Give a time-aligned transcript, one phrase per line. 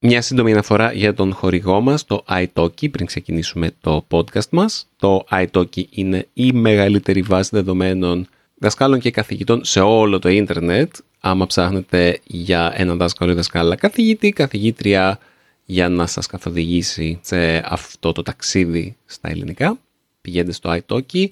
[0.00, 4.88] Μια σύντομη αναφορά για τον χορηγό μας, το iTalki, πριν ξεκινήσουμε το podcast μας.
[4.96, 10.94] Το iTalki είναι η μεγαλύτερη βάση δεδομένων δασκάλων και καθηγητών σε όλο το ίντερνετ.
[11.20, 15.18] Άμα ψάχνετε για έναν δάσκαλο ή δασκάλα καθηγητή, καθηγήτρια
[15.64, 19.78] για να σας καθοδηγήσει σε αυτό το ταξίδι στα ελληνικά,
[20.20, 21.26] πηγαίνετε στο iTalki.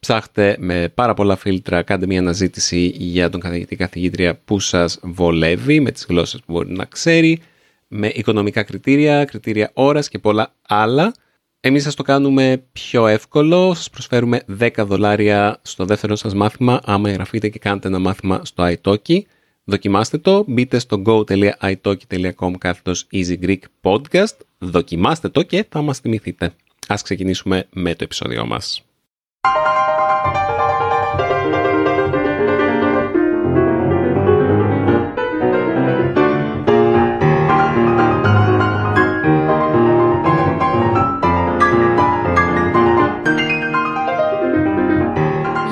[0.00, 5.80] Ψάχτε με πάρα πολλά φίλτρα, κάντε μια αναζήτηση για τον καθηγητή καθηγήτρια που σας βολεύει,
[5.80, 7.40] με τις γλώσσες που μπορεί να ξέρει,
[7.88, 11.14] με οικονομικά κριτήρια, κριτήρια ώρας και πολλά άλλα.
[11.60, 17.08] Εμείς σας το κάνουμε πιο εύκολο, σας προσφέρουμε 10 δολάρια στο δεύτερο σας μάθημα άμα
[17.08, 19.20] εγγραφείτε και κάνετε ένα μάθημα στο iTalki.
[19.64, 26.52] Δοκιμάστε το, μπείτε στο go.italki.com κάθετος Easy Greek Podcast, δοκιμάστε το και θα μας θυμηθείτε.
[26.88, 28.82] Ας ξεκινήσουμε με το επεισόδιο μας.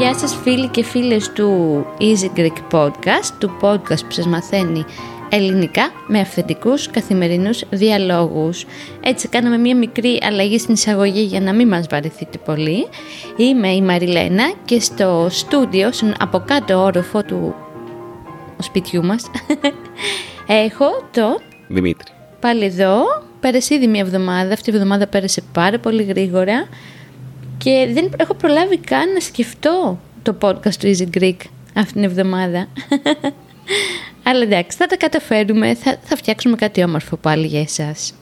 [0.07, 4.85] Γεια σας φίλοι και φίλες του Easy Greek Podcast, του podcast που σας μαθαίνει
[5.29, 8.67] ελληνικά με αυθεντικούς καθημερινούς διαλόγους.
[9.01, 12.87] Έτσι κάναμε μια μικρή αλλαγή στην εισαγωγή για να μην μας βαρεθείτε πολύ.
[13.37, 17.55] Είμαι η Μαριλένα και στο στούντιο, στον από κάτω όροφο του
[18.59, 19.31] σπιτιού μας,
[20.67, 21.41] έχω το...
[21.69, 22.13] Δημήτρη.
[22.41, 23.03] Πάλι εδώ,
[23.41, 26.69] πέρασε ήδη μια εβδομάδα, αυτή η εβδομάδα πέρασε πάρα πολύ γρήγορα
[27.59, 31.37] και δεν έχω προλάβει καν να σκεφτώ το podcast του Easy Greek
[31.75, 32.69] αυτήν την εβδομάδα.
[34.29, 38.15] Αλλά εντάξει, θα τα καταφέρουμε, θα, θα φτιάξουμε κάτι όμορφο πάλι για εσάς.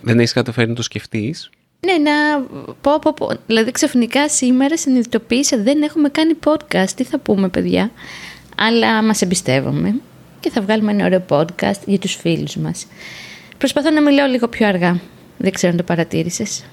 [0.00, 2.40] Δεν έχεις καταφέρει να το σκεφτείς; Ναι, να
[2.80, 3.30] πω, πω, πω.
[3.46, 6.90] Δηλαδή ξαφνικά σήμερα συνειδητοποίησα δεν έχουμε κάνει podcast.
[6.96, 7.90] Τι θα πούμε παιδιά;
[8.56, 9.94] Αλλά μας εμπιστεύομαι
[10.40, 12.86] και θα βγάλουμε ένα ωραίο podcast για τους φίλους μας.
[13.58, 15.00] Προσπαθώ να μιλάω λίγο πιο αργά.
[15.38, 16.64] Δεν ξέρω αν το παρατήρησες.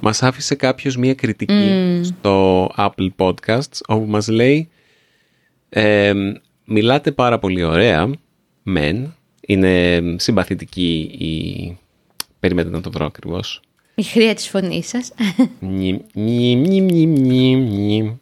[0.00, 4.68] Μας άφησε κάποιος μία κριτική στο Apple Podcasts όπου μας λέει
[5.68, 6.12] ε,
[6.64, 8.10] μιλάτε πάρα πολύ ωραία,
[8.62, 11.78] μεν, είναι συμπαθητική η...
[12.40, 13.60] Περιμένετε να το βρω ακριβώς.
[13.94, 15.12] Η χρειά της φωνής σας.
[15.60, 18.20] Νι, νι, νι, νι, νι, νι.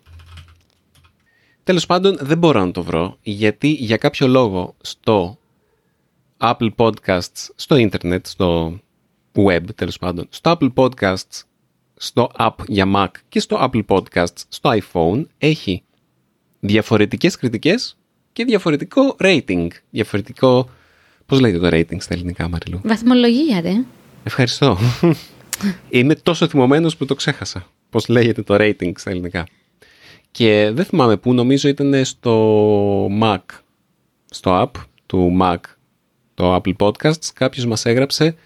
[1.65, 5.39] Τέλος πάντων δεν μπορώ να το βρω γιατί για κάποιο λόγο στο
[6.39, 8.79] Apple Podcasts, στο ίντερνετ, στο
[9.35, 11.43] web τέλος πάντων, στο Apple Podcasts,
[11.97, 15.83] στο app για Mac και στο Apple Podcasts στο iPhone έχει
[16.61, 17.97] διαφορετικές κριτικές
[18.33, 19.69] και διαφορετικό rating.
[19.91, 20.69] Διαφορετικό...
[21.27, 23.85] Πώς λέγεται το rating στα ελληνικά, Μαριλού; Βαθμολογία, ρε.
[24.25, 24.79] Ευχαριστώ.
[25.89, 27.67] Είμαι τόσο θυμωμένος που το ξέχασα.
[27.91, 29.47] Πώς λέγεται το rating στα ελληνικά.
[30.31, 33.39] Και δεν θυμάμαι πού, νομίζω ήταν στο Mac,
[34.31, 35.57] στο app του Mac,
[36.35, 38.37] το Apple Podcasts, κάποιος μας έγραψε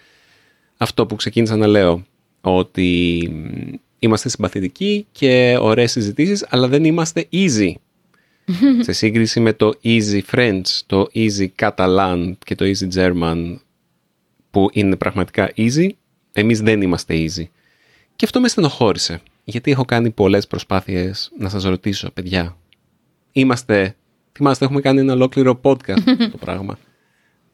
[0.76, 2.04] αυτό που ξεκίνησα να λέω,
[2.40, 3.20] ότι
[3.98, 7.72] είμαστε συμπαθητικοί και ωραίες συζητήσεις, αλλά δεν είμαστε easy.
[8.80, 13.56] Σε σύγκριση με το easy French, το easy Catalan και το easy German,
[14.50, 15.88] που είναι πραγματικά easy,
[16.32, 17.44] εμείς δεν είμαστε easy.
[18.16, 22.56] Και αυτό με στενοχώρησε, γιατί έχω κάνει πολλές προσπάθειες να σας ρωτήσω, παιδιά.
[23.32, 23.96] Είμαστε,
[24.32, 26.00] θυμάστε, έχουμε κάνει ένα ολόκληρο podcast
[26.30, 26.78] το πράγμα.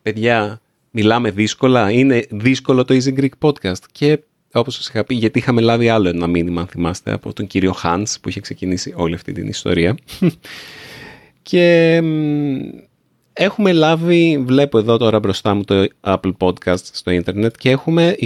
[0.03, 4.21] Παιδιά, μιλάμε δύσκολα, είναι δύσκολο το Easy Greek podcast και
[4.61, 7.73] όπως σας είχα πει, γιατί είχαμε λάβει άλλο ένα μήνυμα, αν θυμάστε, από τον κύριο
[7.73, 9.95] Χάντς που είχε ξεκινήσει όλη αυτή την ιστορία.
[11.43, 12.01] και
[13.33, 18.17] έχουμε λάβει, βλέπω εδώ τώρα μπροστά μου το Apple Podcast στο ίντερνετ και έχουμε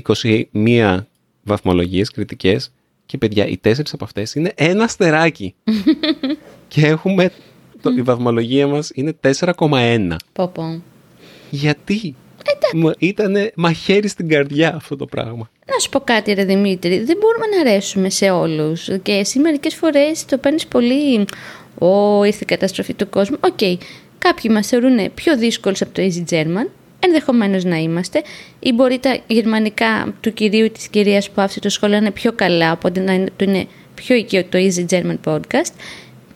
[0.52, 0.98] 21
[1.42, 2.72] βαθμολογίες κριτικές
[3.08, 5.54] και παιδιά, οι τέσσερις από αυτές είναι ένα αστεράκι.
[6.68, 7.30] και έχουμε,
[7.82, 10.16] το, η βαθμολογία μας είναι 4,1.
[10.32, 10.82] Πω πω.
[11.50, 12.14] Γιατί;
[12.98, 15.50] Ήταν μαχαίρι στην καρδιά αυτό το πράγμα.
[15.66, 19.74] Να σου πω κάτι ρε Δημήτρη, δεν μπορούμε να αρέσουμε σε όλους και εσύ μερικές
[19.74, 21.26] φορές το παίρνεις πολύ
[21.78, 23.36] «Ω, ήρθε η καταστροφή του κόσμου».
[23.40, 23.76] OK, okay.
[24.18, 26.66] κάποιοι μας θεωρούν πιο δύσκολους από το Easy German,
[26.98, 28.22] ενδεχομένως να είμαστε,
[28.60, 32.10] ή μπορεί τα γερμανικά του κυρίου ή της κυρίας που άφησε το σχολείο να είναι
[32.10, 35.72] πιο καλά, οπότε να είναι, είναι πιο οικείο το Easy German Podcast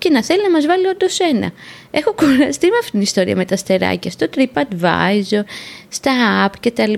[0.02, 1.52] και να θέλει να μας βάλει όντως ένα.
[1.90, 5.42] Έχω κουραστεί με αυτήν την ιστορία με τα στεράκια στο TripAdvisor,
[5.88, 6.12] στα
[6.46, 6.92] app κτλ.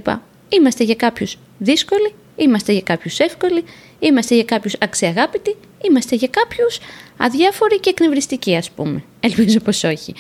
[0.49, 3.65] Είμαστε για κάποιους δύσκολοι, είμαστε για κάποιους εύκολοι,
[3.99, 6.79] είμαστε για κάποιους αξιαγάπητοι, είμαστε για κάποιους
[7.17, 9.05] αδιάφοροι και εκνευριστικοί ας πούμε.
[9.21, 10.15] Ελπίζω πως όχι.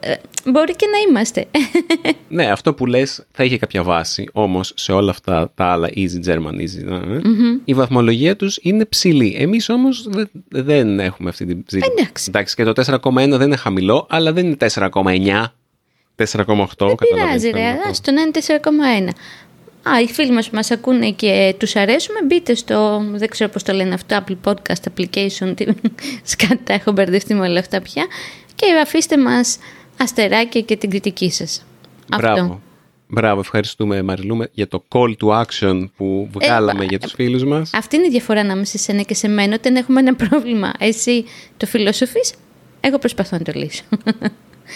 [0.00, 0.14] Ε,
[0.44, 1.46] μπορεί και να είμαστε.
[2.28, 6.28] ναι, αυτό που λες θα είχε κάποια βάση, όμως σε όλα αυτά τα άλλα easy
[6.28, 7.20] German, easy, ε,
[7.64, 9.36] η βαθμολογία τους είναι ψηλή.
[9.38, 11.82] Εμείς όμως δεν, δεν έχουμε αυτή την ψηλή.
[11.96, 12.24] Εντάξει.
[12.28, 15.44] Εντάξει, και το 4,1 δεν είναι χαμηλό, αλλά δεν είναι 4,9.
[16.16, 16.86] 4,8.
[16.86, 17.78] Δεν πειράζει, ρε.
[17.92, 18.30] Στο να είναι
[19.06, 19.12] 4,1.
[19.90, 23.62] Α, οι φίλοι μας που μας ακούνε και τους αρέσουμε, μπείτε στο, δεν ξέρω πώς
[23.62, 25.64] το λένε αυτό, Apple Podcast Application, τι,
[26.32, 28.06] σκατά, έχω μπερδευτεί με όλα αυτά πια,
[28.56, 29.58] και αφήστε μας
[30.00, 31.64] αστεράκια και την κριτική σας.
[32.16, 32.40] Μπράβο.
[32.40, 32.60] Αυτό.
[33.08, 37.70] Μπράβο, ευχαριστούμε Μαριλού για το call to action που βγάλαμε Ε, για τους φίλους μας.
[37.74, 40.72] Αυτή είναι η διαφορά ανάμεσα σε σένα και σε μένα, όταν έχουμε ένα πρόβλημα.
[40.78, 41.24] Εσύ
[41.56, 42.34] το φιλοσοφείς,
[42.80, 43.82] εγώ προσπαθώ να το λύσω.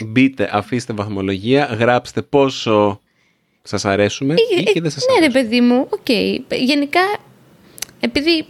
[0.07, 3.01] Μπείτε, αφήστε βαθμολογία, γράψτε πόσο
[3.63, 5.43] σας αρέσουμε ή και δεν σας ναι, ρε αρέσουν.
[5.43, 6.09] παιδί μου, οκ.
[6.55, 7.01] Γενικά,
[8.01, 8.45] επειδή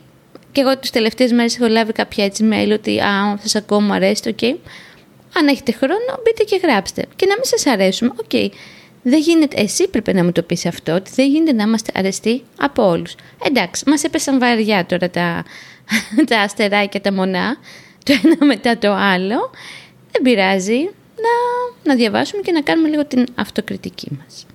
[0.53, 3.93] και εγώ τις τελευταίες μέρες έχω λάβει κάποια έτσι mail ότι «Α, σας ακούω, μου
[3.93, 4.59] αρέσει, OK».
[5.37, 7.06] Αν έχετε χρόνο, μπείτε και γράψτε.
[7.17, 8.53] Και να μην σας αρέσουμε, οκ.
[9.03, 12.43] Δεν γίνεται, εσύ πρέπει να μου το πεις αυτό, ότι δεν γίνεται να είμαστε αρεστοί
[12.59, 13.15] από όλους.
[13.44, 15.44] Εντάξει, μας έπεσαν βαριά τώρα τα,
[16.31, 17.56] τα αστεράκια, τα μονά,
[18.05, 19.50] το ένα μετά το άλλο.
[20.12, 20.79] Δεν πειράζει
[21.17, 21.33] να,
[21.85, 24.47] να διαβάσουμε και να κάνουμε λίγο την αυτοκριτική μας.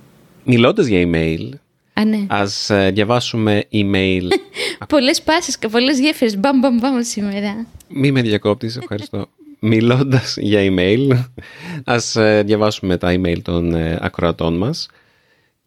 [0.44, 1.48] Μιλώντας για email,
[1.92, 2.26] Α, ναι.
[2.28, 4.22] ας ε, διαβάσουμε email.
[4.88, 6.38] Πολλές πάσες και πολλές γέφυρες.
[6.38, 7.66] Μπαμ, μπαμ, μπαμ σήμερα.
[7.88, 9.28] Μη με διακόπτεις, ευχαριστώ.
[9.58, 11.24] Μιλώντας για email,
[11.84, 14.88] ας ε, διαβάσουμε τα email των ε, ακροατών μας.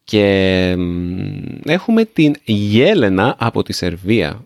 [0.03, 4.45] Και μ, έχουμε την Γέλενα από τη Σερβία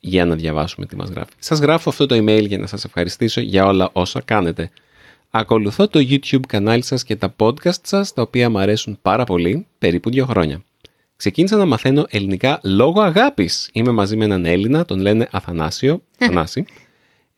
[0.00, 1.32] για να διαβάσουμε τι μας γράφει.
[1.38, 4.70] Σας γράφω αυτό το email για να σας ευχαριστήσω για όλα όσα κάνετε.
[5.30, 9.66] Ακολουθώ το YouTube κανάλι σας και τα podcast σας, τα οποία μου αρέσουν πάρα πολύ,
[9.78, 10.62] περίπου δύο χρόνια.
[11.16, 13.70] Ξεκίνησα να μαθαίνω ελληνικά λόγω αγάπης.
[13.72, 16.64] Είμαι μαζί με έναν Έλληνα, τον λένε Αθανάσιο, Θανάση,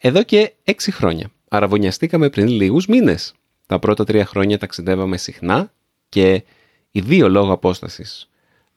[0.07, 1.31] εδώ και έξι χρόνια.
[1.49, 3.35] Αραβωνιαστήκαμε πριν λίγους μήνες.
[3.67, 5.73] Τα πρώτα τρία χρόνια ταξιδεύαμε συχνά
[6.09, 6.43] και
[6.91, 8.29] οι δύο λόγω απόστασης.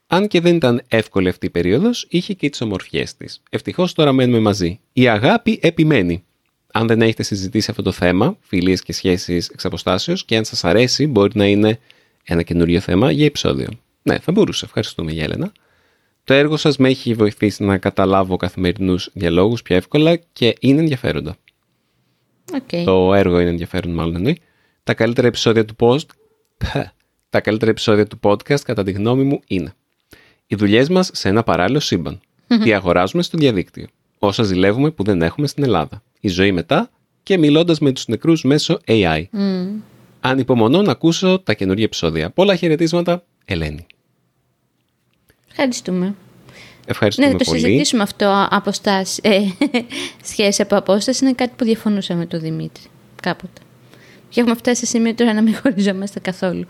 [0.06, 3.42] Αν και δεν ήταν εύκολη αυτή η περίοδος, είχε και τις ομορφιές της.
[3.50, 4.80] Ευτυχώς τώρα μένουμε μαζί.
[4.92, 6.24] Η αγάπη επιμένει.
[6.72, 10.64] Αν δεν έχετε συζητήσει αυτό το θέμα, φιλίες και σχέσεις εξ αποστάσεως, και αν σας
[10.64, 11.78] αρέσει, μπορεί να είναι
[12.24, 13.68] ένα καινούριο θέμα για επεισόδιο.
[14.02, 14.64] Ναι, θα μπορούσε.
[14.64, 15.52] Ευχαριστούμε, Γέλενα.
[16.28, 21.36] Το έργο σας με έχει βοηθήσει να καταλάβω καθημερινούς διαλόγους πιο εύκολα και είναι ενδιαφέροντα.
[22.54, 22.84] Οκ.
[22.84, 24.40] Το έργο είναι ενδιαφέρον, μάλλον εννοεί.
[24.84, 26.06] Τα καλύτερα επεισόδια του post.
[27.30, 29.74] Τα καλύτερα επεισόδια του podcast, κατά τη γνώμη μου, είναι
[30.46, 32.20] οι δουλειές μας σε ένα παράλληλο σύμπαν.
[32.62, 33.86] Τι αγοράζουμε στο διαδίκτυο.
[34.18, 36.02] Όσα ζηλεύουμε που δεν έχουμε στην Ελλάδα.
[36.20, 36.90] Η ζωή μετά
[37.22, 39.24] και μιλώντας με τους νεκρούς μέσω AI.
[39.30, 39.66] Μμ.
[40.20, 42.30] Ανυπομονώ να ακούσω τα καινούργια επεισόδια.
[42.30, 43.86] Πολλά χαιρετίσματα, Ελένη.
[45.60, 46.14] Ευχαριστούμε.
[46.86, 47.60] Ευχαριστούμε Ναι, θα το πολύ.
[47.60, 49.20] συζητήσουμε αυτό από στάση.
[49.24, 49.40] Ε,
[50.30, 52.82] σχέση από απόσταση είναι κάτι που διαφωνούσα με τον Δημήτρη.
[53.22, 53.60] Κάποτε.
[54.28, 56.64] Και έχουμε φτάσει σε σημείο τώρα να μην χωριζόμαστε καθόλου.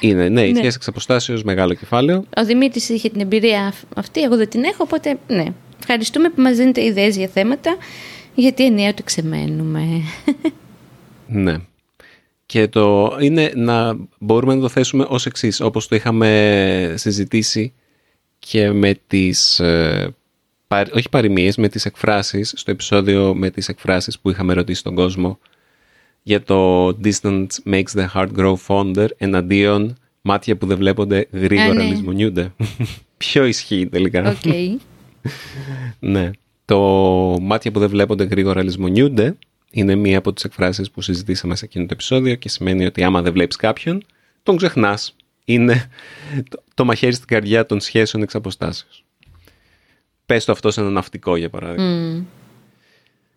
[0.00, 0.58] Είναι, ναι, η Ναι.
[0.58, 2.24] σχέση εξ αποστάσεως, μεγάλο κεφάλαιο.
[2.36, 5.44] Ο Δημήτρης είχε την εμπειρία αυ- αυτή, εγώ δεν την έχω, οπότε ναι.
[5.80, 7.76] Ευχαριστούμε που μας δίνετε ιδέες για θέματα,
[8.34, 9.82] γιατί ενίοτε ξεμένουμε.
[11.26, 11.54] Ναι.
[12.50, 17.72] Και το είναι να μπορούμε να το θέσουμε ως εξής, όπως το είχαμε συζητήσει
[18.38, 20.14] και με τις, ε,
[20.68, 24.94] παρ- όχι παροιμίες, με τις εκφράσεις, στο επεισόδιο με τις εκφράσεις που είχαμε ρωτήσει τον
[24.94, 25.38] κόσμο
[26.22, 31.74] για το distance makes the heart grow fonder εναντίον μάτια που δεν βλέπονται γρήγορα Α,
[31.74, 31.82] ναι.
[31.82, 32.52] λησμονιούνται.
[33.16, 34.30] Ποιο ισχύει τελικά.
[34.30, 34.52] Οκ.
[35.98, 36.30] Ναι.
[36.64, 36.78] Το
[37.40, 39.36] μάτια που δεν βλέπονται γρήγορα λησμονιούνται
[39.70, 43.22] είναι μία από τις εκφράσεις που συζητήσαμε σε εκείνο το επεισόδιο και σημαίνει ότι άμα
[43.22, 44.04] δεν βλέπεις κάποιον,
[44.42, 45.16] τον ξεχνάς.
[45.44, 45.90] Είναι
[46.48, 49.04] το, το μαχαίρι στην καρδιά των σχέσεων εξ αποστάσεως.
[50.26, 51.84] Πες το αυτό σε ένα ναυτικό για παράδειγμα.
[51.84, 52.24] Μμ.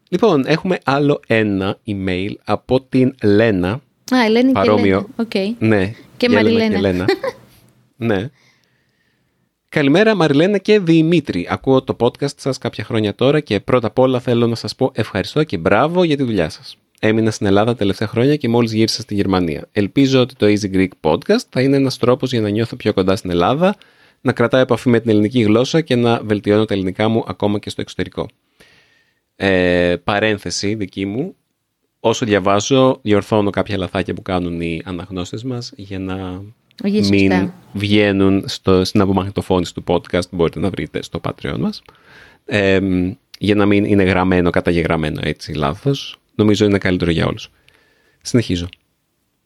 [0.09, 3.81] Λοιπόν, έχουμε άλλο ένα email από την Λένα.
[4.15, 4.83] Α, Ελένη και Παρόμοιο.
[4.83, 5.07] Ελένα.
[5.15, 5.59] Οκ.
[5.59, 5.93] Ναι.
[6.17, 6.79] Και Γέλενα Μαριλένα.
[6.79, 7.05] Λένα.
[8.09, 8.29] ναι.
[9.73, 11.47] Καλημέρα Μαριλένα και Δημήτρη.
[11.49, 14.91] Ακούω το podcast σας κάποια χρόνια τώρα και πρώτα απ' όλα θέλω να σας πω
[14.93, 16.77] ευχαριστώ και μπράβο για τη δουλειά σας.
[16.99, 19.67] Έμεινα στην Ελλάδα τελευταία χρόνια και μόλις γύρισα στη Γερμανία.
[19.71, 23.15] Ελπίζω ότι το Easy Greek Podcast θα είναι ένας τρόπος για να νιώθω πιο κοντά
[23.15, 23.75] στην Ελλάδα,
[24.21, 27.69] να κρατάω επαφή με την ελληνική γλώσσα και να βελτιώνω τα ελληνικά μου ακόμα και
[27.69, 28.27] στο εξωτερικό.
[29.35, 31.35] Ε, παρένθεση δική μου,
[31.99, 36.43] όσο διαβάζω διορθώνω κάποια λαθάκια που κάνουν οι αναγνώστες μας για να
[36.83, 37.15] Όχι, σωστά.
[37.15, 41.81] μην βγαίνουν στο, στην απομαγνητοφώνηση του podcast, μπορείτε να βρείτε στο Patreon μας,
[42.45, 42.79] ε,
[43.39, 46.17] για να μην είναι γραμμένο, καταγεγραμμένο έτσι λάθος.
[46.35, 47.51] Νομίζω είναι καλύτερο για όλους.
[48.21, 48.67] Συνεχίζω.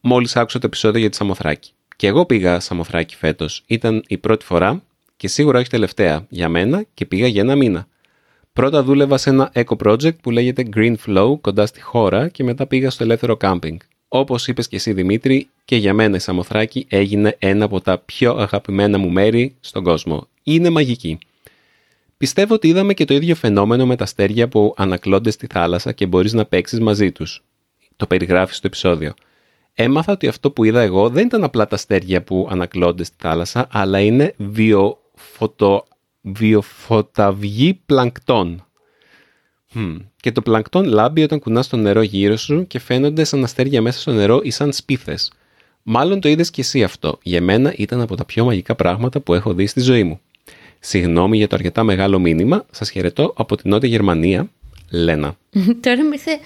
[0.01, 1.71] Μόλις άκουσα το επεισόδιο για τη Σαμοθράκη.
[1.95, 3.63] Και εγώ πήγα Σαμοθράκη φέτος.
[3.67, 4.83] Ήταν η πρώτη φορά
[5.17, 7.87] και σίγουρα όχι τελευταία για μένα και πήγα για ένα μήνα.
[8.53, 12.67] Πρώτα δούλευα σε ένα eco project που λέγεται Green Flow κοντά στη χώρα και μετά
[12.67, 13.79] πήγα στο ελεύθερο κάμπινγκ.
[14.07, 18.35] Όπως είπες και εσύ Δημήτρη, και για μένα η Σαμοθράκη έγινε ένα από τα πιο
[18.35, 20.27] αγαπημένα μου μέρη στον κόσμο.
[20.43, 21.17] Είναι μαγική.
[22.17, 26.05] Πιστεύω ότι είδαμε και το ίδιο φαινόμενο με τα αστέρια που ανακλώνται στη θάλασσα και
[26.05, 27.43] μπορείς να παίξεις μαζί τους.
[27.95, 29.13] Το περιγράφεις στο επεισόδιο.
[29.73, 33.67] έμαθα ότι αυτό που είδα εγώ δεν ήταν απλά τα αστέρια που ανακλώνται στη θάλασσα,
[33.71, 35.87] αλλά είναι βιοφωτο...
[36.21, 38.65] βιοφωταυγή πλανκτών.
[40.21, 43.99] Και το πλανκτόν λάμπει όταν κουνάς το νερό γύρω σου και φαίνονται σαν αστέρια μέσα
[43.99, 45.31] στο νερό ή σαν σπίθες.
[45.89, 47.19] Μάλλον το είδες κι εσύ αυτό.
[47.23, 50.19] Για μένα ήταν από τα πιο μαγικά πράγματα που έχω δει στη ζωή μου.
[50.79, 52.65] Συγγνώμη για το αρκετά μεγάλο μήνυμα.
[52.71, 54.49] Σας χαιρετώ από την Νότια Γερμανία.
[54.91, 55.37] Λένα.
[55.81, 56.39] Τώρα μου ήρθε,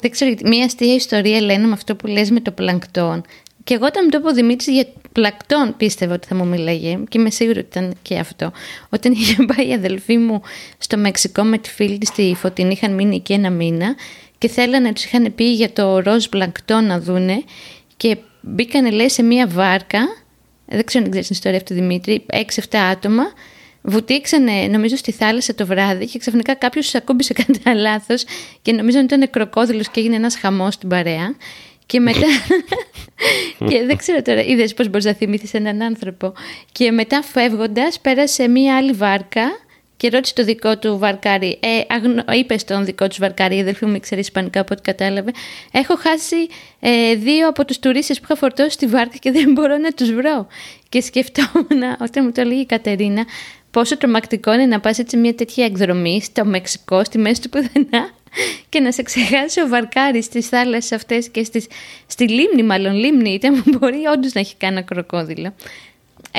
[0.00, 3.22] δεν ξέρω, μια αστεία ιστορία, Λένα, με αυτό που λες με το πλανκτόν.
[3.64, 6.98] Και εγώ όταν μου το είπε ο Δημήτρης για πλακτόν πίστευα ότι θα μου μιλάγε
[7.08, 8.52] και είμαι σίγουρη ότι ήταν και αυτό.
[8.88, 10.42] Όταν είχε πάει η αδελφή μου
[10.78, 13.96] στο Μεξικό με τη φίλη της στη Φωτεινή, είχαν μείνει εκεί ένα μήνα
[14.38, 17.42] και θέλανε, τους είχαν πει για το ροζ πλακτόν να δούνε
[17.96, 20.00] και μπήκανε λέει σε μία βάρκα,
[20.66, 22.26] δεν ξέρω αν ξέρεις την ιστορία αυτή Δημήτρη,
[22.70, 23.22] 6-7 άτομα,
[23.82, 28.24] βουτήξανε νομίζω στη θάλασσα το βράδυ και ξαφνικά κάποιος ακούμπησε κατά λάθος
[28.62, 31.34] και νομίζω ότι ήταν κροκόδηλος και έγινε ένας χαμός στην παρέα.
[31.86, 32.26] Και μετά.
[33.68, 36.32] και δεν ξέρω τώρα, είδες πώς μπορείς να θυμηθείς έναν άνθρωπο.
[36.72, 39.65] Και μετά φεύγοντας, πέρασε μία άλλη βάρκα
[39.96, 41.58] και ρώτησε το δικό του βαρκάρι.
[41.62, 42.24] Ε, αγνο...
[42.32, 45.30] Είπες στον δικό τους βαρκάρι, η αδελφή μου ξέρει Ισπανικά από ό,τι κατάλαβε.
[45.72, 46.36] Έχω χάσει
[46.80, 50.12] ε, δύο από τους τουρίστες που είχα φορτώσει στη βάρκα και δεν μπορώ να τους
[50.12, 50.46] βρω.
[50.88, 53.24] Και σκεφτόμουν, όταν μου το έλεγε η Κατερίνα,
[53.70, 58.10] πόσο τρομακτικό είναι να πας έτσι μια τέτοια εκδρομή στο Μεξικό, στη μέση του πουθενά
[58.68, 61.66] και να σε ξεχάσει ο βαρκάρι στις θάλασσες αυτές και στις,
[62.06, 65.54] στη λίμνη, μάλλον λίμνη, ήταν μπορεί όντως να έχει κάνει ένα κροκόδιλο.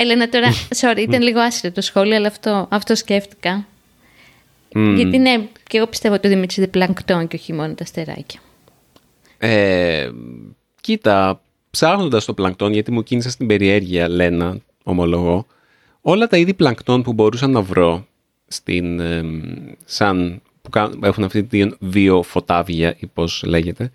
[0.00, 0.48] Έλενα τώρα,
[0.80, 3.66] sorry, ήταν λίγο άσχετο το σχόλιο, αλλά αυτό, αυτό σκέφτηκα.
[4.94, 8.40] Γιατί ναι, και εγώ πιστεύω ότι ο Δημήτρης είναι πλανκτόν και όχι μόνο τα στεράκια.
[9.38, 10.10] Ε,
[10.80, 11.40] κοίτα,
[11.70, 15.46] ψάχνοντας το πλανκτόν, γιατί μου κίνησα στην περιέργεια, Λένα, ομολογώ,
[16.00, 18.06] όλα τα είδη πλανκτόν που μπορούσα να βρω
[18.48, 19.00] στην,
[19.84, 20.70] σαν που
[21.02, 23.90] έχουν αυτή τη βιοφωτάβια ή πώς λέγεται,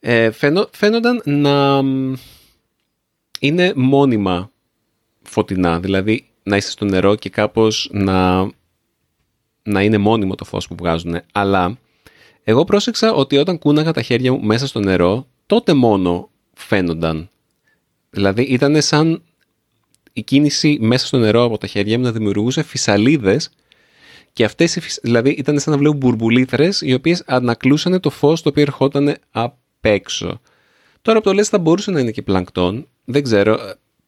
[0.00, 0.30] ε,
[0.70, 1.82] φαίνονταν να
[3.40, 4.50] είναι μόνιμα
[5.24, 8.42] φωτεινά, δηλαδή να είσαι στο νερό και κάπως να,
[9.62, 11.20] να είναι μόνιμο το φως που βγάζουν.
[11.32, 11.78] Αλλά
[12.44, 17.28] εγώ πρόσεξα ότι όταν κούναγα τα χέρια μου μέσα στο νερό, τότε μόνο φαίνονταν.
[18.10, 19.22] Δηλαδή ήταν σαν
[20.12, 23.50] η κίνηση μέσα στο νερό από τα χέρια μου να δημιουργούσε φυσαλίδες
[24.32, 28.62] και αυτές, δηλαδή ήταν σαν να βλέπω μπουρμπουλήθρες οι οποίες ανακλούσαν το φως το οποίο
[28.62, 30.40] ερχόταν απ' έξω.
[31.02, 33.58] Τώρα που το λες θα μπορούσε να είναι και πλανκτόν, δεν ξέρω.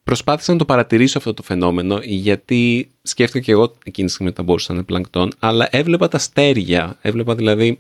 [0.07, 4.41] Προσπάθησα να το παρατηρήσω αυτό το φαινόμενο γιατί σκέφτηκα και εγώ εκείνη τη στιγμή ότι
[4.41, 6.99] θα μπορούσε να είναι πλανκτόν, αλλά έβλεπα τα στέρια.
[7.03, 7.79] Έβλεπα δηλαδή,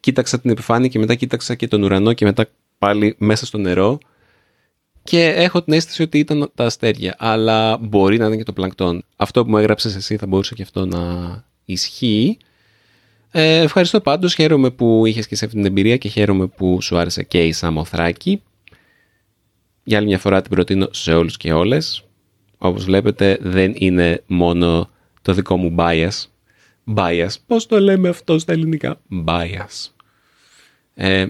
[0.00, 2.46] κοίταξα την επιφάνεια και μετά κοίταξα και τον ουρανό και μετά
[2.78, 3.98] πάλι μέσα στο νερό
[5.02, 9.04] και έχω την αίσθηση ότι ήταν τα αστέρια, αλλά μπορεί να είναι και το πλανκτόν.
[9.16, 11.00] Αυτό που μου έγραψες εσύ θα μπορούσε και αυτό να
[11.64, 12.38] ισχύει.
[13.30, 16.98] Ε, ευχαριστώ πάντως, χαίρομαι που είχες και σε αυτή την εμπειρία και χαίρομαι που σου
[16.98, 18.42] άρεσε και η Σαμοθράκη.
[19.88, 22.04] Για άλλη μια φορά την προτείνω σε όλους και όλες.
[22.58, 24.90] Όπως βλέπετε δεν είναι μόνο
[25.22, 26.24] το δικό μου bias.
[26.94, 27.28] Bias.
[27.46, 29.90] Πώς το λέμε αυτό στα ελληνικά; Bias.
[30.94, 31.26] Ε,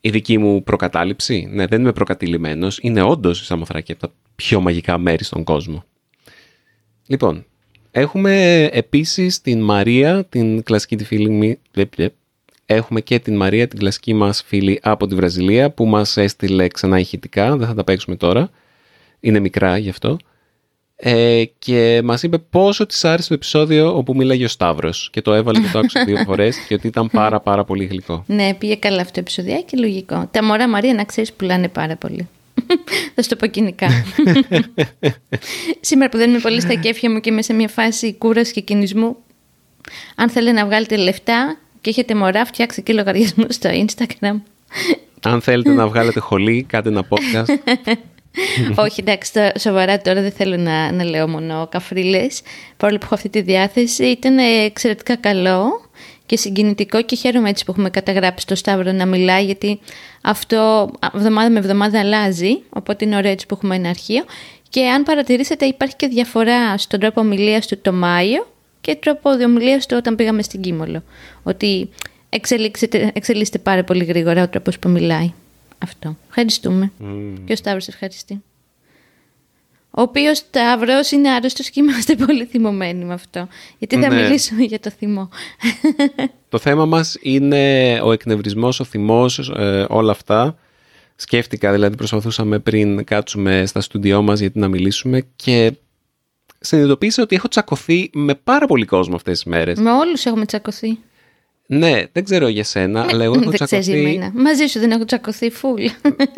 [0.00, 1.48] η δική μου προκατάληψη.
[1.52, 2.78] Ναι, δεν είμαι προκατηλημένος.
[2.82, 5.84] Είναι όντως η Σαμοθράκη από τα πιο μαγικά μέρη στον κόσμο.
[7.06, 7.44] Λοιπόν,
[7.90, 11.58] έχουμε επίσης την Μαρία, την κλασική τη φίλη μου.
[12.72, 16.98] Έχουμε και την Μαρία, την κλασική μας φίλη από τη Βραζιλία που μας έστειλε ξανά
[16.98, 17.56] ηχητικά.
[17.56, 18.50] Δεν θα τα παίξουμε τώρα.
[19.20, 20.16] Είναι μικρά γι' αυτό.
[20.96, 25.08] Ε, και μας είπε πόσο της άρεσε το επεισόδιο όπου μίλαγε ο Σταύρος.
[25.12, 28.24] Και το έβαλε και το άκουσε δύο φορές και ότι ήταν πάρα πάρα πολύ γλυκό.
[28.26, 30.28] Ναι, πήγε καλά αυτό το επεισοδιάκι, λογικό.
[30.30, 32.28] Τα μωρά Μαρία, να ξέρεις, πουλάνε πάρα πολύ.
[33.14, 33.88] Θα σου το πω κοινικά.
[35.80, 38.60] Σήμερα που δεν είμαι πολύ στα κέφια μου και είμαι σε μια φάση κούραση και
[38.60, 39.16] κινησμού,
[40.16, 44.40] αν θέλετε να βγάλετε λεφτά και έχετε μωρά, φτιάξτε και λογαριασμό στο Instagram.
[45.22, 47.74] Αν θέλετε να βγάλετε χολή, κάντε ένα podcast.
[48.84, 52.42] Όχι, εντάξει, σοβαρά τώρα δεν θέλω να, να λέω μόνο καφρίλες.
[52.76, 55.90] Παρόλο που έχω αυτή τη διάθεση, ήταν εξαιρετικά καλό
[56.26, 59.80] και συγκινητικό και χαίρομαι έτσι που έχουμε καταγράψει το Σταύρο να μιλάει γιατί
[60.22, 64.24] αυτό εβδομάδα με εβδομάδα αλλάζει, οπότε είναι ωραίο έτσι που έχουμε ένα αρχείο.
[64.68, 68.46] Και αν παρατηρήσετε υπάρχει και διαφορά στον τρόπο ομιλίας του το Μάιο
[68.80, 71.02] και τρόπο ομιλίας του όταν πήγαμε στην Κίμολο.
[71.42, 71.88] Ότι
[73.12, 75.32] εξελίσσεται πάρα πολύ γρήγορα ο τρόπος που μιλάει.
[75.78, 76.16] Αυτό.
[76.28, 76.92] Ευχαριστούμε.
[77.00, 77.34] Mm.
[77.44, 78.42] Και ο Σταύρος ευχαριστεί.
[79.90, 83.48] Ο οποίος Σταύρος είναι άρρωστος και είμαστε πολύ θυμωμένοι με αυτό.
[83.78, 84.22] Γιατί θα ναι.
[84.22, 85.28] μιλήσουμε για το θυμό.
[86.48, 90.58] Το θέμα μας είναι ο εκνευρισμός, ο θυμός, ε, όλα αυτά.
[91.16, 95.72] Σκέφτηκα, δηλαδή προσπαθούσαμε πριν κάτσουμε στα στούντιό μας γιατί να μιλήσουμε και
[96.60, 99.78] συνειδητοποίησα ότι έχω τσακωθεί με πάρα πολύ κόσμο αυτές τις μέρες.
[99.78, 100.98] Με όλους έχουμε τσακωθεί.
[101.72, 104.18] Ναι, δεν ξέρω για σένα, αλλά εγώ έχω δεν ξέρεις για τσακωθεί.
[104.18, 104.32] μένα.
[104.42, 105.84] Μαζί σου δεν έχω τσακωθεί φουλ.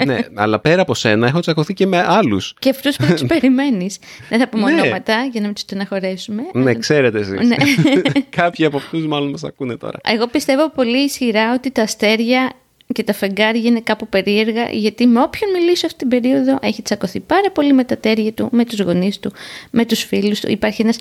[0.06, 2.54] ναι, αλλά πέρα από σένα έχω τσακωθεί και με άλλους.
[2.58, 3.98] και αυτούς που τους περιμένεις.
[4.28, 4.80] Δεν θα πούμε Ναι.
[4.80, 6.42] ονόματα για να μην τους στεναχωρέσουμε.
[6.52, 7.46] Ναι, ξέρετε εσείς.
[7.48, 7.56] Ναι.
[8.40, 9.98] Κάποιοι από αυτούς μάλλον μας ακούνε τώρα.
[10.04, 12.52] Εγώ πιστεύω πολύ ισχυρά ότι τα αστέρια
[12.92, 17.20] και τα φεγγάρια είναι κάπου περίεργα, γιατί με όποιον μιλήσω αυτή την περίοδο έχει τσακωθεί
[17.20, 19.32] πάρα πολύ με τα τέρια του, με τους γονείς του,
[19.70, 20.50] με τους φίλους του.
[20.50, 20.98] Υπάρχει ένας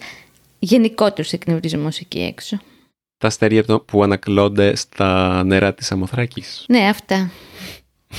[0.60, 2.60] γενικότερος εκνευρισμός εκεί έξω.
[3.17, 6.65] Τα αστέρια το- που ανακλώνται στα νερά της Αμοθράκης.
[6.67, 7.31] Ναι, αυτά.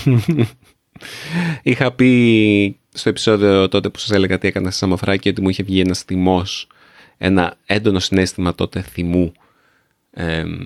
[1.62, 5.62] Είχα πει στο επεισόδιο τότε που σας έλεγα τι έκανα στη Σαμοθράκη ότι μου είχε
[5.62, 6.66] βγει ένας θυμός,
[7.18, 9.32] ένα έντονο συνέστημα τότε θυμού
[10.10, 10.58] εμ,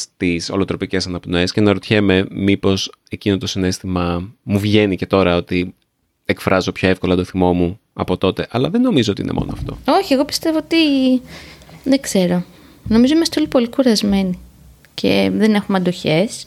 [0.00, 5.74] στις ολοτροπικές αναπνοές και να ρωτιέμαι μήπως εκείνο το συνέστημα μου βγαίνει και τώρα ότι
[6.24, 9.78] εκφράζω πιο εύκολα το θυμό μου από τότε, αλλά δεν νομίζω ότι είναι μόνο αυτό.
[9.84, 10.76] Όχι, εγώ πιστεύω ότι.
[11.84, 12.44] Δεν ξέρω.
[12.88, 14.38] Νομίζω είμαστε όλοι πολύ κουρασμένοι.
[14.94, 16.46] Και δεν έχουμε αντοχές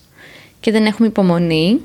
[0.59, 1.79] και δεν έχουμε υπομονή.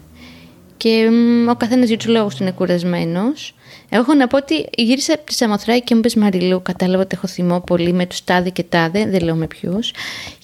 [0.78, 3.54] Και μ, ο καθένας για τους λόγους του είναι κουρασμένος.
[3.88, 7.14] Εγώ έχω να πω ότι γύρισα από τη Σαμοθράκη και μου πες Μαριλού, κατάλαβα ότι
[7.16, 9.92] έχω θυμό πολύ με τους τάδε και τάδε, δεν λέω με ποιους.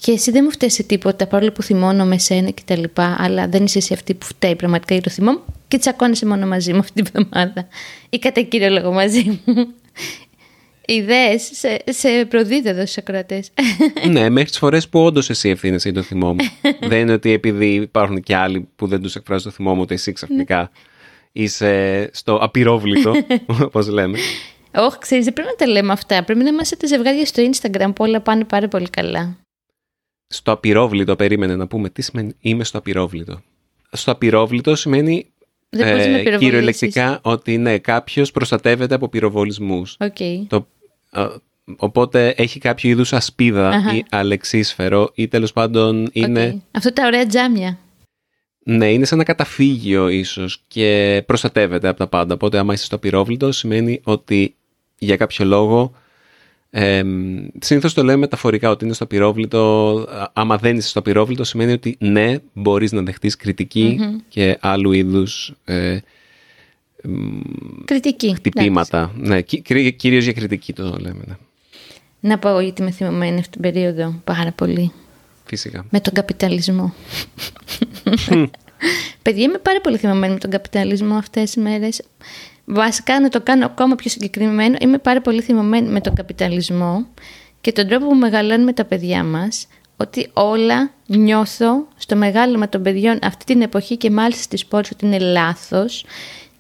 [0.01, 2.83] Και εσύ δεν μου φταίει σε τίποτα, παρόλο που θυμώνω με σένα κτλ.
[3.17, 6.47] Αλλά δεν είσαι εσύ αυτή που φταίει πραγματικά για το θυμό μου και τσακώνεσαι μόνο
[6.47, 7.69] μαζί μου αυτή την εβδομάδα.
[8.09, 9.67] Ή κατά κύριο λόγο μαζί μου.
[10.87, 13.51] Είδες, σε, σε προδίδω εδώ στους ακροατές.
[14.11, 16.45] ναι, μέχρι τις φορές που όντως εσύ ευθύνεσαι για το θυμό μου.
[16.89, 19.95] δεν είναι ότι επειδή υπάρχουν και άλλοι που δεν τους εκφράζει το θυμό μου, ότι
[19.95, 20.71] εσύ ξαφνικά
[21.33, 23.13] είσαι στο απυρόβλητο,
[23.65, 24.19] όπως λέμε.
[24.75, 26.25] Όχι, ξέρεις, δεν πρέπει να τα λέμε αυτά.
[26.25, 29.37] Πρέπει να είμαστε τα ζευγάρια στο Instagram που όλα πάνε πάρα πολύ καλά.
[30.27, 33.43] Στο απυρόβλητο, περίμενε να πούμε τι σημαίνει είμαι στο απυρόβλητο.
[33.93, 35.33] Στο απυρόβλητο σημαίνει
[35.69, 36.51] Δεν μπορείς να με πυροβολήσεις.
[36.51, 39.97] κυριολεκτικά ότι ναι, κάποιος προστατεύεται από πυροβολισμούς.
[40.01, 40.17] Οκ.
[40.49, 40.65] Το, ε,
[41.77, 43.95] οπότε έχει κάποιο είδους ασπίδα Αχα.
[43.97, 46.61] ή αλεξίσφαιρο ή τέλος πάντων είναι, Οκ.
[46.71, 47.79] Αυτό τα ωραία τζάμια.
[48.65, 52.35] ναι, είναι σαν ένα καταφύγιο ίσως και προστατεύεται από τα πάντα.
[52.35, 54.55] Οπότε άμα είσαι στο απυρόβλητο σημαίνει ότι
[54.99, 55.93] για κάποιο λόγο
[56.71, 57.03] ε,
[57.61, 61.73] συνήθως το λέμε μεταφορικά ότι είναι στο απυρόβλητο Α- άμα δεν είσαι στο απυρόβλητο σημαίνει
[61.73, 65.99] ότι ναι μπορείς να δεχτείς κριτική και άλλου είδους ε,
[67.85, 68.27] Κριτική.
[68.27, 68.43] Εντάξει.
[68.51, 69.13] χτυπήματα.
[69.17, 71.23] Ναι, κυ- κυρίως κυρίως για κριτική το λέμε.
[71.27, 71.35] Ναι.
[72.21, 74.93] Να πω γιατί είμαι θυμωμένη αυτήν την περίοδο πάρα πολύ.
[75.45, 75.87] Φυσικά.
[75.91, 76.95] Με τον καπιταλισμό.
[79.23, 82.03] Παιδιά, είμαι πάρα πολύ θυμωμένη με τον καπιταλισμό αυτές τις μέρες.
[82.65, 87.07] Βασικά, να το κάνω ακόμα πιο συγκεκριμένο, είμαι πάρα πολύ θυμωμένη με τον καπιταλισμό
[87.61, 93.19] και τον τρόπο που μεγαλώνουμε τα παιδιά μας, ότι όλα νιώθω στο μεγάλωμα των παιδιών
[93.23, 96.05] αυτή την εποχή και μάλιστα στις πόλεις ότι είναι λάθος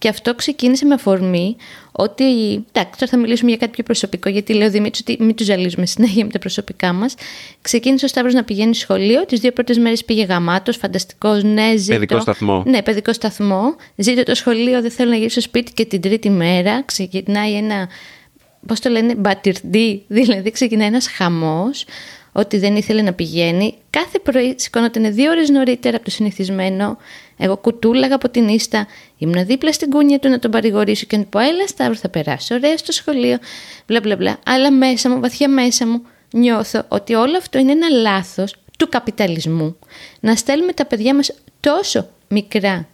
[0.04, 1.56] και αυτό ξεκίνησε με αφορμή
[1.92, 2.24] ότι.
[2.72, 5.86] Εντάξει, τώρα θα μιλήσουμε για κάτι πιο προσωπικό, γιατί λέω Δημήτρης ότι μην τους ζαλίζουμε
[5.86, 7.14] συνέχεια με τα προσωπικά μας.
[7.62, 9.26] Ξεκίνησε ο Σταύρος να πηγαίνει σχολείο.
[9.26, 11.92] Τις δύο πρώτες μέρες πήγε γαμάτος, φανταστικός, ναι, ζήτω.
[11.92, 12.62] Παιδικό σταθμό.
[12.66, 13.76] Ναι, παιδικό σταθμό.
[13.96, 17.88] Ζήτω το σχολείο, δεν θέλω να γυρίσω στο σπίτι και την τρίτη μέρα ξεκινάει ένα.
[18.66, 21.84] Πώς το λένε, μπατυρντή, δηλαδή ξεκινάει ένας χαμός
[22.36, 23.74] ότι δεν ήθελε να πηγαίνει.
[23.90, 26.96] Κάθε πρωί σηκώνονταν δύο ώρες νωρίτερα από το συνηθισμένο.
[27.36, 28.86] Εγώ κουτούλαγα από την ίστα,
[29.18, 32.08] ήμουν δίπλα στην κούνια του να τον παρηγορήσω και να του πω: Έλα, Σταύρο, θα
[32.08, 33.38] περάσει ωραία στο σχολείο.
[33.86, 34.38] Μπλα μπλα μπλα.
[34.46, 39.76] Αλλά μέσα μου, βαθιά μέσα μου, νιώθω ότι όλο αυτό είναι ένα λάθος του καπιταλισμού.
[40.20, 42.88] Να στέλνουμε τα παιδιά μας τόσο μικρά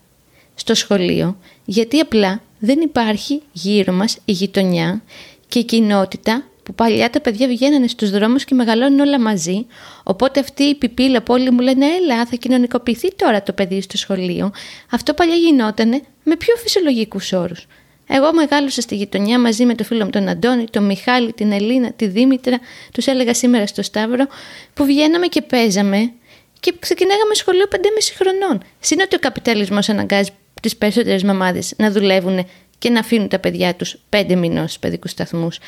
[0.55, 5.03] στο σχολείο, γιατί απλά δεν υπάρχει γύρω μας η γειτονιά
[5.48, 9.66] και η κοινότητα που παλιά τα παιδιά βγαίνανε στους δρόμους και μεγαλώνουν όλα μαζί.
[10.02, 13.96] Οπότε αυτή η πιπίλα που όλοι μου λένε έλα θα κοινωνικοποιηθεί τώρα το παιδί στο
[13.96, 14.52] σχολείο.
[14.90, 17.66] Αυτό παλιά γινότανε με πιο φυσιολογικούς όρους.
[18.09, 21.92] Εγώ μεγάλωσα στη γειτονιά μαζί με το φίλο μου τον Αντώνη, τον Μιχάλη, την Ελίνα,
[21.92, 22.59] τη Δήμητρα,
[22.92, 24.26] τους έλεγα σήμερα στο Σταύρο,
[24.74, 26.12] που βγαίναμε και παίζαμε
[26.61, 27.76] και ξεκινάγαμε σχολείο 5,5
[28.16, 28.62] χρονών.
[28.80, 30.30] Συν ότι ο καπιταλισμός αναγκάζει
[30.62, 32.46] τις περισσότερες μαμάδες να δουλεύουν
[32.78, 35.59] και να αφήνουν τα παιδιά τους πέντε μηνών στου παιδικούς σταθμούς.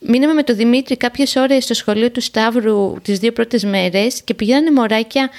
[0.00, 4.34] Μείναμε με τον Δημήτρη κάποιες ώρες στο σχολείο του Σταύρου τις δύο πρώτες μέρες και
[4.34, 5.30] πηγαίνανε μωράκια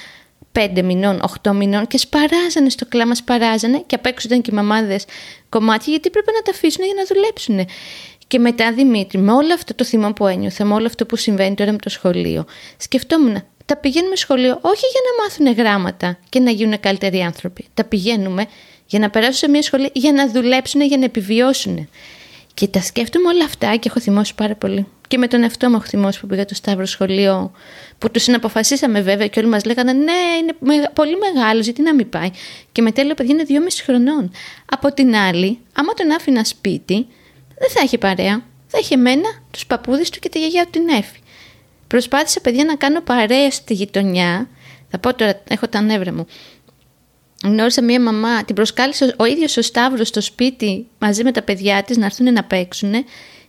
[0.52, 4.54] πέντε μηνών, οχτώ μηνών και σπαράζανε στο κλάμα, σπαράζανε και απ' έξω ήταν και οι
[4.54, 5.04] μαμάδες
[5.48, 7.66] κομμάτια γιατί πρέπει να τα αφήσουν για να δουλέψουν.
[8.26, 11.54] Και μετά Δημήτρη, με όλο αυτό το θυμό που ένιωθα, με όλο αυτό που συμβαίνει
[11.54, 12.44] τώρα με το σχολείο,
[12.76, 17.64] σκεφτόμουν, τα πηγαίνουμε σχολείο όχι για να μάθουν γράμματα και να γίνουν καλύτεροι άνθρωποι.
[17.74, 18.46] Τα πηγαίνουμε
[18.86, 21.88] για να περάσουν σε μια σχολή, για να δουλέψουν, για να επιβιώσουν.
[22.60, 24.86] Και τα σκέφτομαι όλα αυτά και έχω θυμώσει πάρα πολύ.
[25.08, 27.52] Και με τον εαυτό μου έχω θυμώσει που πήγα στο Σταύρο σχολείο,
[27.98, 31.94] που του συναποφασίσαμε βέβαια και όλοι μας λέγανε Ναι, είναι μεγα- πολύ μεγάλος, γιατί να
[31.94, 32.30] μην πάει.
[32.72, 34.30] Και μετά λέω: Παιδιά είναι δυόμιση χρονών.
[34.72, 37.06] Από την άλλη, άμα τον άφηνα σπίτι,
[37.58, 38.42] δεν θα είχε παρέα.
[38.66, 41.18] Θα είχε εμένα, τους παππούδες του και τη γιαγιά του την έφη.
[41.86, 44.48] Προσπάθησα, παιδιά, να κάνω παρέα στη γειτονιά.
[44.90, 46.26] Θα πω τώρα, έχω τα νεύρα μου.
[47.44, 51.82] Γνώρισα μία μαμά, την προσκάλεσε ο ίδιος ο Σταύρος στο σπίτι μαζί με τα παιδιά
[51.82, 52.94] της να έρθουν να παίξουν.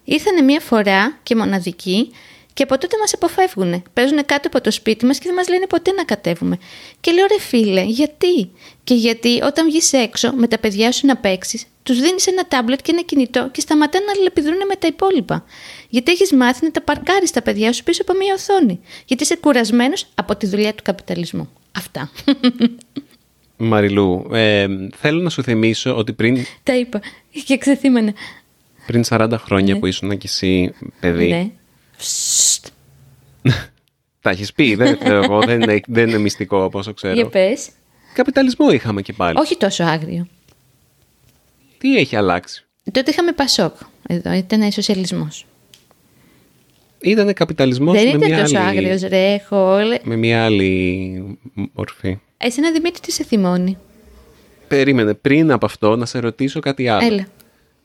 [0.03, 2.11] Ήρθανε μία φορά και μοναδική
[2.53, 3.83] και από τότε μας αποφεύγουν.
[3.93, 6.57] Παίζουν κάτω από το σπίτι μας και δεν μας λένε ποτέ να κατέβουμε.
[6.99, 8.51] Και λέω ρε φίλε, γιατί;
[8.83, 12.81] Και γιατί όταν βγεις έξω με τα παιδιά σου να παίξεις, τους δίνεις ένα τάμπλετ
[12.81, 15.45] και ένα κινητό και σταματάνε να αλληλεπιδρούν με τα υπόλοιπα.
[15.89, 18.79] Γιατί έχεις μάθει να τα παρκάρεις τα παιδιά σου πίσω από μία οθόνη.
[19.05, 21.49] Γιατί είσαι κουρασμένος από τη δουλειά του καπιταλισμού.
[21.71, 22.11] Αυτά.
[23.61, 26.37] Μαριλού, ε, θέλω να σου θυμίσω ότι πριν.
[26.63, 27.01] Τα είπα
[27.45, 28.13] και ξεθύμανα.
[28.85, 29.79] Πριν 40 χρόνια ναι.
[29.79, 31.29] που ήσουν και εσύ παιδί.
[31.29, 31.51] Ναι.
[34.21, 37.13] Τα έχει πει, δεν, εγώ, δεν, είναι, δεν είναι μυστικό από όσο ξέρω.
[37.13, 37.69] Για πες.
[38.13, 39.39] Καπιταλισμό είχαμε και πάλι.
[39.39, 40.27] Όχι τόσο άγριο.
[41.77, 42.65] Τι έχει αλλάξει.
[42.91, 43.75] Τότε είχαμε Πασόκ.
[44.07, 45.27] Εδώ ήταν σοσιαλισμό.
[47.01, 48.67] Ήταν καπιταλισμό Δεν με ήταν μια τόσο άλλη...
[48.67, 49.33] άγριο, ρε.
[49.33, 49.77] Έχω...
[50.03, 51.39] Με μια άλλη
[51.73, 52.19] μορφή.
[52.43, 53.77] Εσένα Δημήτρη τι σε θυμώνει;
[54.67, 57.05] Περίμενε, πριν από αυτό να σε ρωτήσω κάτι άλλο.
[57.05, 57.25] Έλα.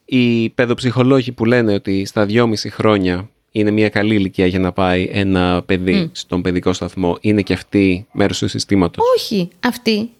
[0.05, 5.09] Οι παιδοψυχολόγοι που λένε ότι στα δυόμιση χρόνια είναι μια καλή ηλικία για να πάει
[5.13, 9.49] ένα παιδί στον παιδικό σταθμό, είναι και αυτοί μέρος του συστήματος; Όχι.
[9.61, 10.11] Αυτοί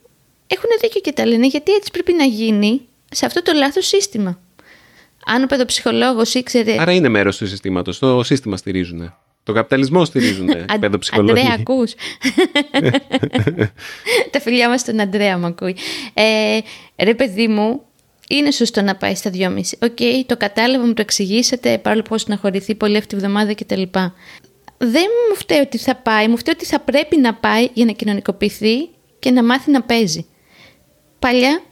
[0.47, 4.41] έχουν δίκιο και τα λένε γιατί έτσι πρέπει να γίνει σε αυτό το λάθος σύστημα.
[5.27, 6.77] Αν ο παιδοψυχολόγος ήξερε.
[6.81, 7.99] Άρα είναι μέρος του συστήματος.
[7.99, 9.15] Το σύστημα στηρίζουν.
[9.47, 11.41] Το καπιταλισμό στηρίζουν Αν- παιδοψυχολόγοι.
[11.41, 11.95] Αντρέα, ακούς.
[14.31, 15.77] Τα φιλιά μας στον Αντρέα μου ακούει.
[16.15, 16.59] Ε,
[17.05, 17.81] ρε παιδί μου,
[18.29, 19.79] είναι σωστό να πάει στα δυόμιση.
[19.83, 23.83] Οκ, το κατάλαβα, μου το εξηγήσατε, παρόλο που έχω στεναχωρηθεί πολύ αυτή τη βδομάδα κτλ.
[24.79, 27.93] Δεν μου φταίει ότι θα πάει, μου φταίει ότι θα πρέπει να πάει για να
[27.93, 30.27] κοινωνικοποιηθεί και να μάθει να παίζει.
[31.19, 31.63] Παλιά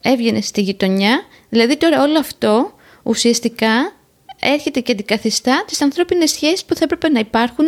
[0.00, 3.92] έβγαινε στη γειτονιά, δηλαδή τώρα όλο αυτό ουσιαστικά
[4.42, 7.66] έρχεται και αντικαθιστά τις ανθρώπινες σχέσεις που θα έπρεπε να υπάρχουν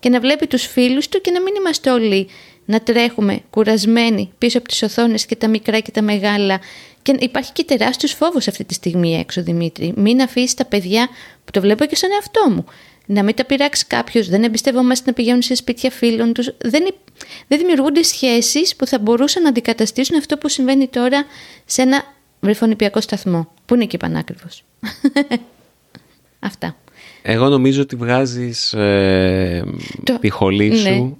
[0.00, 2.28] και να βλέπει τους φίλους του και να μην είμαστε όλοι
[2.64, 6.60] να τρέχουμε κουρασμένοι πίσω από τις οθόνες και τα μικρά και τα μεγάλα.
[7.02, 9.92] Και υπάρχει και τεράστιος φόβος αυτή τη στιγμή έξω, Δημήτρη.
[9.96, 11.08] Μην αφήσεις τα παιδιά,
[11.44, 12.64] που το βλέπω και στον εαυτό μου,
[13.06, 16.54] να μην τα πειράξει κάποιος, δεν εμπιστευόμαστε να πηγαίνουν σε σπίτια φίλων τους.
[16.58, 16.94] Δεν, υ-
[17.48, 21.24] δεν δημιουργούνται σχέσεις που θα μπορούσαν να αντικαταστήσουν αυτό που συμβαίνει τώρα
[21.64, 24.64] σε ένα βρυφονιπιακό σταθμό, που είναι και πανάκριβος.
[26.40, 26.76] Αυτά.
[27.22, 29.64] Εγώ νομίζω ότι βγάζεις ε,
[30.04, 31.12] Το- τη χολή σου Ναι.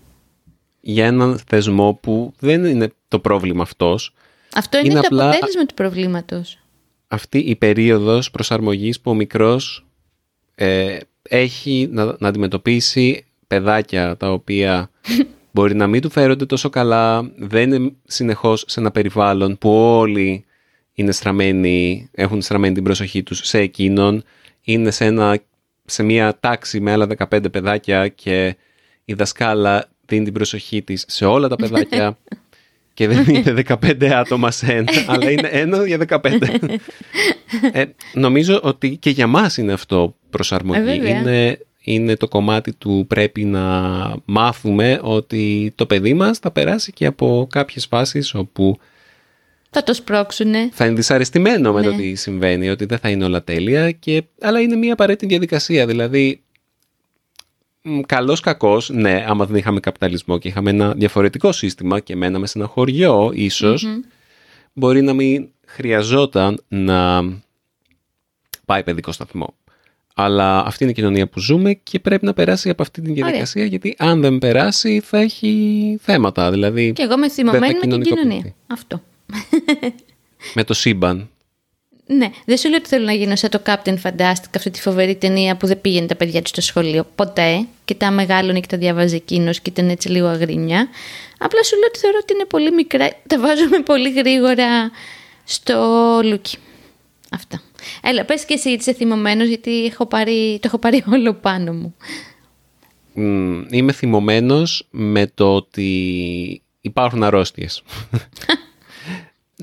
[0.81, 4.15] για έναν θεσμό που δεν είναι το πρόβλημα αυτός.
[4.55, 6.59] Αυτό είναι, Είναι το απλά- αποτέλεσμα του προβλήματος.
[7.09, 9.87] Αυτή η περίοδος προσαρμογής που ο μικρός
[10.55, 14.91] ε, έχει να, να αντιμετωπίσει παιδάκια τα οποία
[15.53, 20.45] μπορεί να μην του φέρονται τόσο καλά, δεν είναι συνεχώς σε ένα περιβάλλον που όλοι
[20.95, 24.23] είναι στραμμένοι, έχουν στραμμένη την προσοχή τους σε εκείνον,
[24.63, 25.39] είναι σε, ένα,
[25.85, 28.57] σε μια τάξη με άλλα 15 παιδάκια και
[29.05, 32.19] η δασκάλα δίνει την προσοχή της σε όλα τα παιδάκια
[32.95, 36.21] και δεν είναι 15 άτομα σε ένα, αλλά είναι ένα για 15.
[37.73, 40.81] ε, νομίζω ότι και για μας είναι αυτό προσαρμογή.
[40.81, 41.19] Ε, βέβαια.
[41.19, 43.63] είναι, είναι το κομμάτι του πρέπει να
[44.25, 48.79] μάθουμε ότι το παιδί μας θα περάσει και από κάποιες φάσεις όπου
[49.71, 50.69] Θα το σπρώξουνε.
[50.73, 51.97] θα είναι δυσαρεστημένο με το Ναι.
[51.97, 55.87] τι συμβαίνει, ότι δεν θα είναι όλα τέλεια, και, αλλά είναι μια απαραίτητη διαδικασία.
[55.87, 56.43] Δηλαδή,
[57.83, 62.47] μ, καλός κακός, ναι, άμα δεν είχαμε καπιταλισμό και είχαμε ένα διαφορετικό σύστημα και μέναμε
[62.47, 63.87] σε ένα χωριό, ίσως,
[64.73, 67.23] μπορεί να μην χρειαζόταν να
[68.65, 69.55] πάει παιδικό σταθμό.
[70.15, 73.65] Αλλά αυτή είναι η κοινωνία που ζούμε και πρέπει να περάσει από αυτή την διαδικασία,
[73.65, 76.51] γιατί αν δεν περάσει θα έχει θέματα.
[76.51, 78.29] Δηλαδή, Και εγώ με δεν θυμωμένη θα με την κοινωνικοποιηθεί.
[78.29, 78.55] κοινωνία.
[78.67, 79.03] Αυτό.
[80.55, 81.31] Με το σύμπαν.
[82.17, 85.17] Ναι, δεν σου λέω ότι θέλω να γίνω σαν το Captain Fantastic, αυτή τη φοβερή
[85.17, 87.07] ταινία που δεν πήγαινε τα παιδιά του στο σχολείο.
[87.15, 87.67] Ποτέ.
[87.85, 90.89] Και τα μεγάλωνε και τα διαβάζει εκείνος και ήταν έτσι λίγο αγρίνια.
[91.39, 93.09] Απλά σου λέω ότι θεωρώ ότι είναι πολύ μικρά.
[93.27, 94.91] Τα βάζουμε πολύ γρήγορα
[95.45, 96.57] στο λούκι.
[97.31, 97.63] Αυτά.
[98.03, 101.95] Έλα, πες και εσύ είσαι θυμωμένος γιατί έχω πάρει, το έχω πάρει όλο πάνω μου.
[103.15, 107.83] Μ, είμαι θυμωμένος με το ότι υπάρχουν αρρώστιες.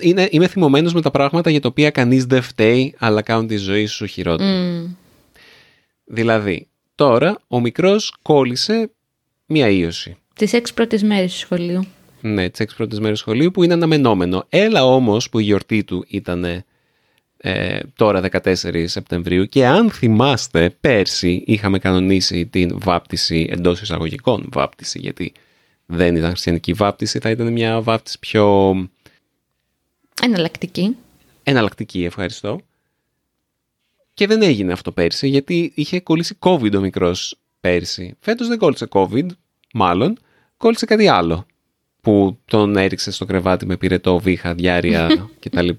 [0.02, 3.56] είναι, είμαι θυμωμένος με τα πράγματα για τα οποία κανείς δεν φταίει, αλλά κάνουν τη
[3.56, 4.50] ζωή σου χειρότερη.
[4.50, 4.96] Μμ.
[6.06, 8.92] Δηλαδή, τώρα ο μικρός κόλλησε
[9.46, 10.18] μία ίωση.
[10.36, 11.86] Τις έξι πρώτες μέρες του σχολείου.
[12.22, 14.46] Ναι, τις έξι πρώτες μέρες σχολείου που είναι αναμενόμενο.
[14.50, 16.64] Έλα όμως που η γιορτή του ήταν
[17.38, 25.00] ε, τώρα 14 Σεπτεμβρίου και αν θυμάστε πέρσι είχαμε κανονίσει την βάπτιση εντός εισαγωγικών βάπτιση
[25.00, 25.34] γιατί
[25.86, 28.76] δεν ήταν χριστιανική βάπτιση, θα ήταν μια βάπτιση πιο
[30.24, 30.96] Εναλλακτική.
[31.44, 32.60] εναλλακτική, ευχαριστώ.
[34.14, 38.16] Και δεν έγινε αυτό πέρσι γιατί είχε κολλήσει COVID ο μικρός πέρσι.
[38.20, 39.26] Φέτος δεν κόλλησε COVID,
[39.74, 40.18] μάλλον,
[40.58, 41.46] κόλλησε κάτι άλλο
[42.02, 45.08] που τον έριξε στο κρεβάτι με πυρετό, βήχα, διάρρεια
[45.42, 45.70] κτλ.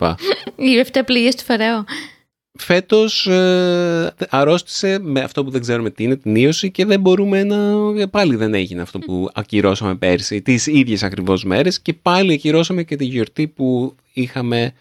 [0.57, 1.85] Οι 7 πληγές του Φαραώ.
[2.59, 7.45] Φέτος ε, αρρώστησε με αυτό που δεν ξέρουμε τι είναι, την ίωση και δεν μπορούμε
[7.45, 8.09] να...
[8.09, 12.97] Πάλι δεν έγινε αυτό που ακυρώσαμε πέρσι, τις ίδιες ακριβώς μέρες και πάλι ακυρώσαμε και
[12.97, 14.73] τη γιορτή που είχαμε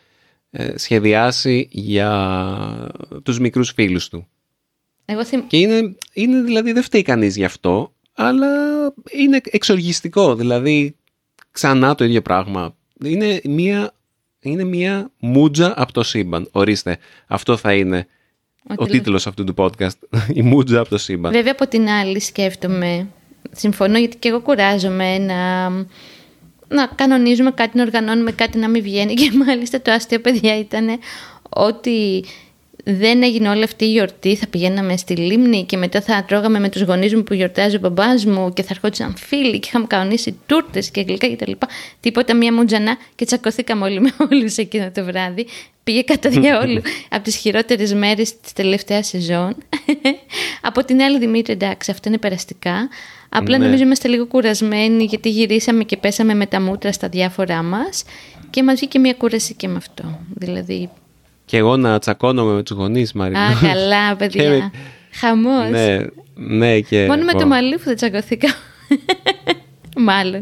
[0.52, 2.92] ε, σχεδιάσει για
[3.24, 4.28] τους μικρούς φίλους του.
[5.06, 5.48] Εγώ θυμ...
[5.48, 8.48] Και είναι, είναι δηλαδή δεν φταίει κανείς γι' αυτό, αλλά
[9.12, 10.96] είναι εξοργιστικό, δηλαδή
[11.52, 12.76] ξανά το ίδιο πράγμα.
[13.04, 13.92] Είναι μία,
[14.41, 16.47] είναι μία μούτζα από το σύμπαν.
[16.52, 16.97] Ορίστε,
[17.28, 18.08] αυτό θα είναι
[18.63, 18.89] ο, τίτλος.
[18.89, 20.17] τίτλος αυτού του podcast.
[20.39, 21.32] Η μούτζα από το σύμπαν.
[21.32, 23.08] Βέβαια από την άλλη σκέφτομαι,
[23.52, 25.69] συμφωνώ γιατί και εγώ κουράζομαι να,
[26.67, 30.88] να κανονίζουμε κάτι, να οργανώνουμε κάτι να μην βγαίνει και μάλιστα το αστείο παιδιά ήταν
[31.50, 32.23] ότι
[32.89, 36.69] δεν έγινε όλη αυτή η γιορτή, θα πηγαίναμε στη λίμνη και μετά θα τρώγαμε με
[36.69, 40.39] τους γονείς μου που γιορτάζει ο μπαμπάς μου και θα ερχόντουσαν φίλοι και είχαμε κανονίσει
[40.45, 41.52] τούρτες και γλυκά κτλ.
[42.00, 45.47] Τίποτα μία μουτζανά και τσακωθήκαμε όλοι με όλους εκείνο το βράδυ.
[45.84, 49.56] Πήγε κατά διαόλου από τις χειρότερες μέρες της τελευταίας σεζόν.
[50.69, 52.89] από την άλλη Δημήτρη, εντάξει, αυτό είναι περαστικά.
[53.30, 53.65] Απλά Ναι.
[53.65, 58.04] νομίζω είμαστε λίγο κουρασμένοι γιατί γυρίσαμε και πέσαμε με τα μούτρα στα διάφορά μας
[58.50, 60.19] και μας βγήκε μια κούραση και με αυτό.
[60.36, 60.89] Δηλαδή,
[61.48, 63.40] Και εγώ να τσακώνομαι με τους γονείς, Μαρίνα.
[63.48, 64.44] α, καλά παιδιά.
[64.44, 64.72] Και-
[65.12, 65.70] Χαμός.
[65.70, 65.98] ναι,
[66.36, 67.06] ναι και...
[67.08, 67.40] Μόνο με Ω.
[67.40, 68.48] το Μαλούφ δεν τσακωθήκα.
[70.00, 70.42] Μάλλον.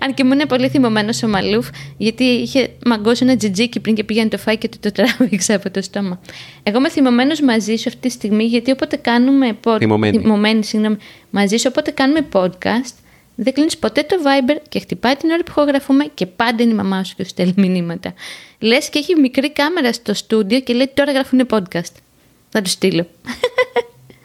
[0.00, 4.04] Αν και μου είναι πολύ θυμωμένος ο Μαλούφ, γιατί είχε μαγκώσει ένα τζιτζίκι πριν και
[4.04, 6.20] πήγαινε το φάει και του το τράβηξε από το στόμα.
[6.62, 9.56] Εγώ είμαι θυμωμένος μαζί σου αυτή τη στιγμή, γιατί όποτε κάνουμε.
[9.64, 10.18] pod- Θυμωμένη.
[10.18, 10.96] θυμωμένη, συγγνώμη.
[11.30, 12.94] Μαζί σου, όποτε κάνουμε podcast,
[13.42, 16.74] δεν κλείνεις ποτέ το Viber και χτυπάει την ώρα που ηχογραφούμε και πάντα είναι η
[16.74, 18.14] μαμά σου και σου στέλνει μηνύματα.
[18.58, 21.94] Λες και έχει μικρή κάμερα στο στούντιο και λέει τώρα γράφουν podcast.
[22.48, 23.06] Θα τους στείλω.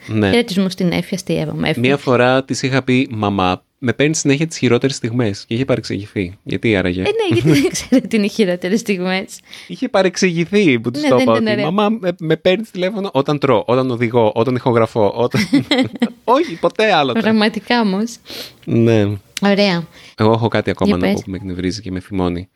[0.08, 0.28] Ναι.
[0.30, 1.68] Χαιρετισμού στην Έφη, αστείευαμε.
[1.68, 1.80] Έφη.
[1.80, 6.38] Μία φορά της είχα πει «Μαμά, με παίρνει συνέχεια τις χειρότερες στιγμές» και είχε παρεξηγηθεί.
[6.42, 9.40] Γιατί άραγε; Ε, ναι, γιατί δεν ξέρω τι είναι οι χειρότερες στιγμές.
[9.66, 11.72] Είχε παρεξηγηθεί που της Ναι, το δεν είπα ήταν ότι ωραίο.
[11.72, 15.42] «Μαμά, με, με παίρνει τηλέφωνο όταν τρώω, όταν οδηγώ, όταν ηχογραφώ, όταν...»
[16.24, 17.20] Όχι, ποτέ άλλοτε.
[17.20, 18.16] Πραγματικά όμως.
[18.64, 19.04] ναι.
[19.42, 19.86] Ωραία.
[20.16, 21.22] Εγώ έχω κάτι ακόμα Για να πω πες.
[21.24, 22.48] που με εκνευρίζει και με θυμώνει.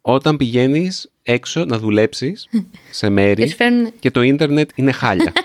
[0.00, 2.48] Όταν πηγαίνεις έξω να δουλέψεις
[2.90, 3.92] σε Και μέρη σου φέρνουν.
[4.00, 5.32] και το ίντερνετ είναι χάλια.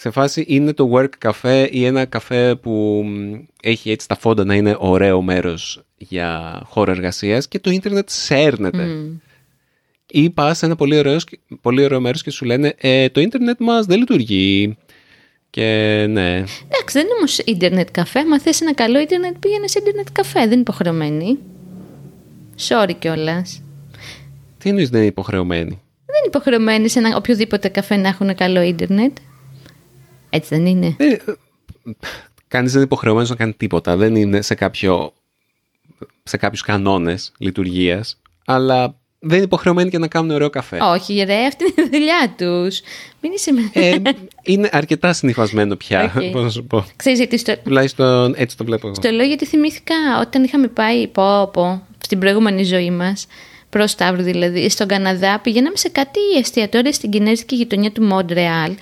[0.00, 4.44] σε φάση είναι το work cafe ή ένα καφέ που μ, έχει έτσι τα φόντα
[4.44, 8.84] να είναι ωραίο μέρος για χώρο εργασίας και το ίντερνετ σέρνεται.
[8.84, 9.16] Μμ.
[10.06, 11.26] Ή πας σε ένα πολύ ωραίος,
[11.60, 14.76] πολύ ωραίο μέρος και σου λένε ε, το ίντερνετ μας δεν λειτουργεί.
[15.50, 15.64] Και
[16.08, 18.18] ναι, Εντάξει, δεν είναι όμως ίντερνετ καφέ.
[18.18, 20.40] Αν θες ένα καλό ίντερνετ, πήγαινε σε ίντερνετ καφέ.
[20.40, 21.38] Δεν είναι υποχρεωμένη.
[22.68, 23.62] Sorry κιόλας.
[24.58, 25.80] τι εννοείς δεν είναι υποχρεωμένοι.
[26.06, 29.16] Δεν είναι υποχρεωμένη σε ένα οποιοδήποτε καφέ να έχουν καλό ίντερνετ.
[30.30, 31.16] Έτσι δεν είναι; Ε,
[32.48, 33.96] κανείς δεν είναι υποχρεωμένος να κάνει τίποτα.
[33.96, 35.12] Δεν είναι σε, κάποιο,
[36.22, 38.20] σε κάποιους κανόνες λειτουργίας.
[38.46, 40.78] Αλλά δεν είναι υποχρεωμένοι και να κάνουν ωραίο καφέ.
[40.82, 42.80] Όχι, ρε, αυτή είναι η δουλειά τους.
[43.20, 43.70] Μην είσαι με.
[43.72, 43.96] Ε,
[44.42, 46.24] είναι αρκετά συνηθισμένο πια, Οκ.
[46.32, 46.84] πώς να σου πω.
[46.96, 48.96] Ξέρεις γιατί στο, Τουλάχιστον έτσι το βλέπω εγώ.
[48.96, 53.26] Στο λέω γιατί θυμήθηκα όταν είχαμε πάει πω, πω, στην προηγούμενη ζωή μας,
[53.70, 58.72] προ Σταύρου δηλαδή, στον Καναδά, πηγαίναμε σε κάτι εστιατόρια στην κινέζικη γειτονιά του Μόντρεάλ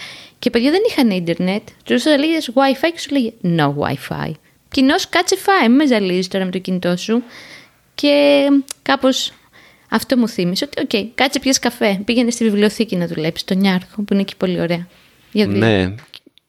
[0.47, 1.63] και παιδιά δεν είχαν ίντερνετ.
[1.85, 4.31] Τους έλεγες WiFi και σου λέγε No WiFi.
[4.71, 7.23] Κοινώς κάτσε φάε, μην με ζαλίζεις τώρα με το κινητό σου.
[7.95, 8.47] Και
[8.83, 9.33] κάπως
[9.91, 12.01] αυτό μου θύμισε ότι, οκ, κάτσε πιες καφέ.
[12.05, 14.87] Πήγαινε στη βιβλιοθήκη να δουλέψεις, τον Νιάρχο, που είναι εκεί πολύ ωραία.
[15.33, 15.67] Για δουλειά.
[15.67, 15.95] Ναι.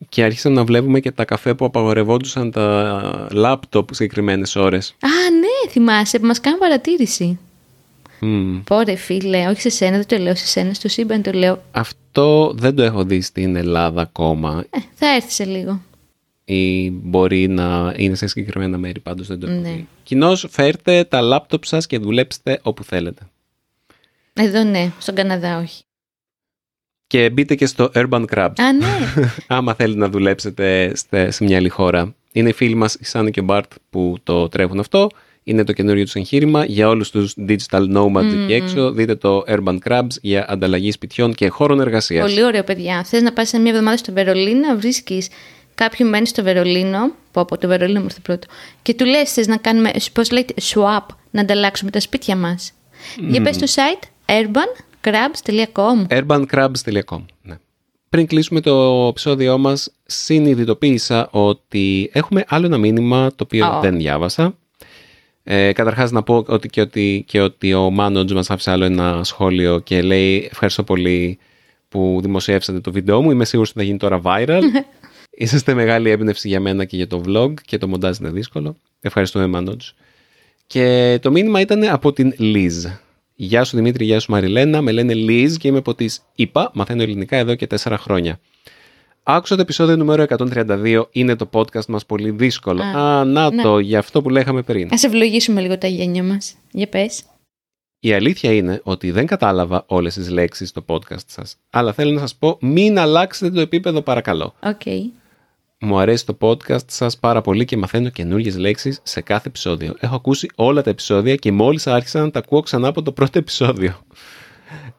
[0.09, 4.95] Και άρχισαν να βλέπουμε και τα καφέ που απαγορευόντουσαν τα λάπτοπ συγκεκριμένες ώρες.
[4.99, 7.39] Α, ναι, θυμάσαι που μας κάνουν παρατήρηση.
[8.19, 8.57] Μμ.
[8.63, 11.63] Πω ρε φίλε, όχι σε σένα, δεν το λέω σε σένα, στο σύμπαν το λέω.
[11.71, 14.65] Αυτό δεν το έχω δει στην Ελλάδα ακόμα.
[14.69, 15.81] Ε, θα έρθει σε λίγο.
[16.45, 19.69] Ή μπορεί να είναι σε συγκεκριμένα μέρη, πάντως δεν το έχω Ναι.
[19.69, 19.87] δει.
[20.03, 23.21] Κοινώς φέρτε τα λάπτοπ σας και δουλέψτε όπου θέλετε.
[24.33, 25.81] Εδώ ναι, στον Καναδά όχι.
[27.07, 28.53] Και μπείτε και στο Urban Crabs.
[28.61, 28.85] Α, ναι.
[29.47, 32.15] άμα θέλετε να δουλέψετε στε- σε μια άλλη χώρα.
[32.31, 35.09] Είναι οι φίλοι μας η Σάνι και ο Μπάρτ που το τρέχουν αυτό.
[35.49, 38.91] Είναι το καινούριο τους εγχείρημα για όλους τους digital nomads εκεί έξω.
[38.91, 42.29] Δείτε το Urban Crabs για ανταλλαγή σπιτιών και χώρων εργασίας.
[42.29, 43.03] Πολύ ωραίο, παιδιά.
[43.03, 45.27] Θες να πας μια εβδομάδα στο Βερολίνο, βρίσκεις
[45.75, 47.11] κάποιον μένει στο Βερολίνο.
[47.31, 48.47] Που από το Βερολίνο μου ήρθε πρώτο.
[48.81, 52.73] Και του λες: Θες να κάνουμε, πώς λέγεται, swap, να ανταλλάξουμε τα σπίτια μας.
[53.29, 54.03] Για πες στο site
[54.41, 56.07] urbancrabs.com.
[56.09, 57.57] urbancrabs.com ναι.
[58.09, 63.79] Πριν κλείσουμε το επεισόδιό μας, συνειδητοποίησα ότι έχουμε άλλο ένα μήνυμα το οποίο Ω.
[63.79, 64.55] δεν διάβασα.
[65.49, 69.23] Ε, καταρχάς να πω ότι και, ότι και ότι ο Μάνοτζ μας άφησε άλλο ένα
[69.23, 71.39] σχόλιο και λέει ευχαριστώ πολύ
[71.89, 73.31] που δημοσιεύσατε το βίντεο μου.
[73.31, 74.61] Είμαι σίγουρος ότι θα γίνει τώρα viral.
[75.41, 78.75] Είσαστε μεγάλη έμπνευση για μένα και για το vlog και το μοντάζ είναι δύσκολο.
[79.01, 79.89] Ευχαριστούμε Μάνοτζ.
[80.67, 82.85] Και το μήνυμα ήταν από την Λίζ.
[83.35, 84.81] Γεια σου Δημήτρη, γεια σου Μαριλένα.
[84.81, 86.71] Με λένε Λίζ και είμαι από τις ΗΠΑ.
[86.73, 88.39] Μαθαίνω ελληνικά εδώ και τέσσερα χρόνια.
[89.29, 91.03] Άκουσα το επεισόδιο νούμερο 132.
[91.11, 92.83] Είναι το podcast μας πολύ δύσκολο.
[92.83, 93.61] Α, να ναι.
[93.61, 94.89] το, για αυτό που λέγαμε πριν.
[94.91, 96.55] Ας ευλογήσουμε λίγο τα γένια μας.
[96.71, 97.23] Για πες.
[97.99, 101.57] Η αλήθεια είναι ότι δεν κατάλαβα όλες τις λέξεις στο podcast σας.
[101.69, 104.53] Αλλά θέλω να σας πω, μην αλλάξετε το επίπεδο παρακαλώ.
[104.63, 104.81] Οκ.
[105.79, 109.95] Μου αρέσει το podcast σας πάρα πολύ και μαθαίνω καινούργιες λέξεις σε κάθε επεισόδιο.
[109.99, 113.37] Έχω ακούσει όλα τα επεισόδια και μόλις άρχισα να τα ακούω ξανά από το πρώτο
[113.37, 113.99] επεισόδιο.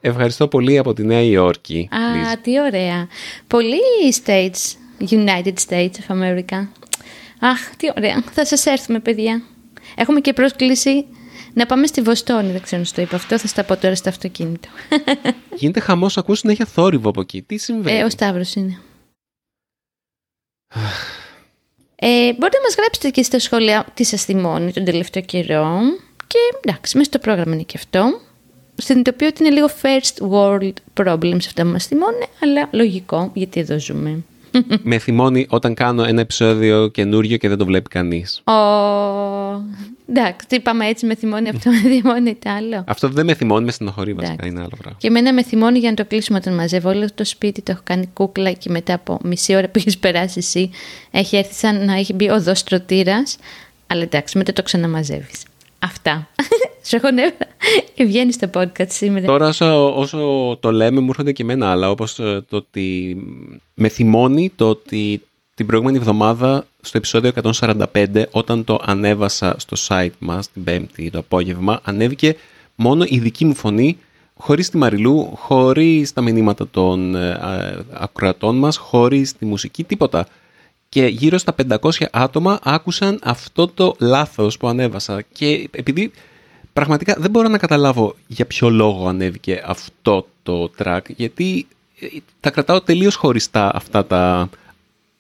[0.00, 1.88] Ευχαριστώ πολύ από τη Νέα Υόρκη.
[1.92, 3.08] Α, τι ωραία.
[3.46, 3.80] Πολλοί
[4.24, 4.76] states,
[5.10, 6.66] United States of America.
[7.40, 8.22] Αχ, τι ωραία.
[8.32, 9.42] Θα σας έρθουμε, παιδιά.
[9.96, 11.06] Έχουμε και πρόσκληση
[11.54, 12.52] να πάμε στη Βοστόνη.
[12.52, 13.38] Δεν ξέρω αν το είπα αυτό.
[13.38, 14.68] Θα στα πω τώρα στο αυτοκίνητο.
[15.58, 17.42] Γίνεται χαμός, ακούς συνέχεια θόρυβο από εκεί.
[17.42, 18.78] Τι συμβαίνει; Ε, ο Σταύρος είναι.
[21.96, 25.78] ε, μπορείτε να μας γράψετε και στα σχόλια τι σας θυμώνει τον τελευταίο καιρό.
[26.26, 28.20] Και εντάξει, μέσα στο πρόγραμμα είναι και αυτό.
[28.80, 33.78] Συνειδητοποιώ ότι είναι λίγο first world problems αυτά που μας θυμώνει, αλλά λογικό, γιατί εδώ
[33.80, 34.22] ζούμε.
[34.82, 38.42] με θυμώνει όταν κάνω ένα επεισόδιο καινούριο και δεν το βλέπει κανείς.
[38.44, 38.52] Ω,
[40.08, 42.84] εντάξει, τι είπαμε έτσι με θυμώνει αυτό, με θυμώνει το άλλο.
[42.86, 44.50] Αυτό δεν με θυμώνει, με στενοχωρεί βασικά, Εντάξει.
[44.50, 44.98] είναι άλλο πράγμα.
[45.00, 47.80] Και εμένα με θυμώνει για να το κλείσουμε όταν μαζεύω όλο το σπίτι, το έχω
[47.84, 50.70] κάνει κούκλα και μετά από μισή ώρα που έχεις περάσει εσύ,
[51.10, 53.22] έχει έρθει σαν να έχει μπει οδοστρωτήρα.
[53.86, 55.42] Αλλά εντάξει, μετά το ξαναμαζεύεις.
[55.78, 56.28] Αυτά.
[56.86, 57.46] Σου έχω νεύρα.
[57.94, 59.26] Και βγαίνεις στο podcast σήμερα.
[59.26, 60.18] Τώρα όσο, όσο
[60.60, 63.16] το λέμε μου έρχονται και εμένα άλλα, όπως ε, το ότι
[63.74, 65.22] με θυμώνει το ότι
[65.54, 71.18] την προηγούμενη εβδομάδα στο επεισόδιο 145 όταν το ανέβασα στο site μας την πέμπτη το
[71.18, 72.36] απόγευμα ανέβηκε
[72.74, 73.98] μόνο η δική μου φωνή
[74.38, 80.26] χωρίς τη Μαριλού, χωρίς τα μηνύματα των ε, α, ακροατών μας, χωρίς τη μουσική, τίποτα.
[80.88, 85.22] Και γύρω στα 500 άτομα άκουσαν αυτό το λάθος που ανέβασα.
[85.32, 86.10] Και επειδή
[86.72, 91.66] πραγματικά δεν μπορώ να καταλάβω για ποιο λόγο ανέβηκε αυτό το track, γιατί
[92.00, 92.06] ε,
[92.40, 94.48] τα κρατάω τελείως χωριστά αυτά τα,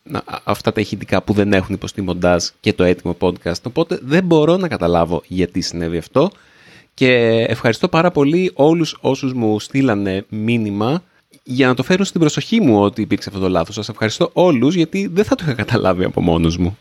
[0.02, 3.62] να- αυτά τα ηχητικά που δεν έχουν υποστεί μοντάζ και το έτοιμο podcast.
[3.62, 6.30] Οπότε δεν μπορώ να καταλάβω γιατί συνέβη αυτό.
[6.94, 7.14] Και
[7.48, 11.02] ευχαριστώ πάρα πολύ όλους όσους μου στείλανε μήνυμα
[11.50, 13.74] για να το φέρουν στην προσοχή μου ότι υπήρξε αυτό το λάθος.
[13.74, 16.78] Σας ευχαριστώ όλους γιατί δεν θα το είχα καταλάβει από μόνος μου.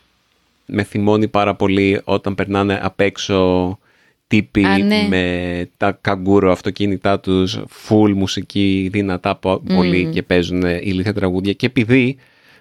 [0.66, 3.80] Με θυμώνει πάρα πολύ όταν περνάνε απ' έξω
[4.28, 5.06] τύποι Α, ναι.
[5.10, 11.54] με τα καγκούρο αυτοκίνητά τους, full μουσική, δυνατά πο- πολύ και παίζουν ηλίθια τραγούδια.
[11.54, 12.18] Και επειδή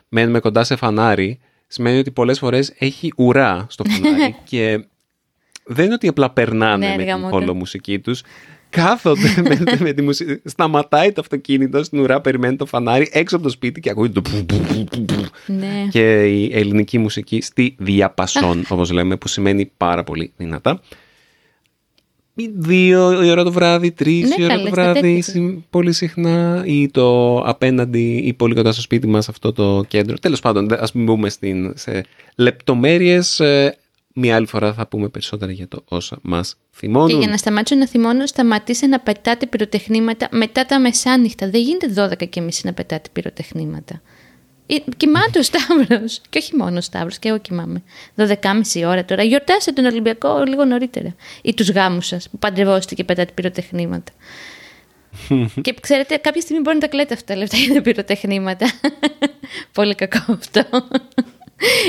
[0.09, 4.85] μένουμε κοντά σε φανάρι, σημαίνει ότι πολλές φορές έχει ουρά στο φανάρι και
[5.67, 7.55] δεν είναι ότι απλά περνάνε Ναι, με αργά την μου κόλλο το.
[7.55, 8.23] μουσική τους.
[8.77, 10.41] Κάθονται με, με τη μουσική.
[10.45, 14.23] Σταματάει το αυτοκίνητο στην ουρά, περιμένει το φανάρι έξω από το σπίτι και ακούει το
[14.23, 15.15] που, που, που, που, που.
[15.47, 15.87] Ναι.
[15.91, 20.81] Και η ελληνική μουσική στη διαπασόν, όπως λέμε, που σημαίνει πάρα πολύ δυνατά.
[22.39, 25.23] Ή Δύο η ώρα το βράδυ, τρεις Ναι, η ώρα καλέ, το στα βράδυ, τέτοια.
[25.23, 30.17] συ- πολύ συχνά, ή το απέναντι ή πολύ κοντά στο σπίτι μας αυτό το κέντρο.
[30.19, 32.05] Τέλος πάντων, δεν- ας μην μπούμε στην, σε
[32.37, 33.41] λεπτομέρειες.
[34.17, 37.09] Ε, Μία άλλη φορά θα πούμε περισσότερα για το όσα μας θυμώνουν.
[37.09, 41.51] Και για να σταματήσω να θυμώνω, σταματήστε να πετάτε πυροτεχνήματα μετά τα μεσάνυχτα.
[41.51, 44.03] Δεν γίνεται 12 και μισή να πετάτε πυροτεχνήματα.
[44.67, 46.21] Ε, Κοιμάται ο Σταύρος.
[46.31, 47.83] Και όχι μόνο ο Σταύρος, και εγώ κοιμάμαι.
[48.17, 49.23] 12.30 ώρα τώρα.
[49.23, 51.15] Γιορτάστε τον Ολυμπιακό λίγο νωρίτερα.
[51.43, 54.13] Ή τους γάμους σας που παντρευόστε και πετάτε πυροτεχνήματα.
[55.63, 58.67] και ξέρετε, κάποια στιγμή μπορεί να τα κλαίτε αυτά τα λεφτά για τα πυροτεχνήματα.
[59.73, 60.63] Πολύ κακό αυτό.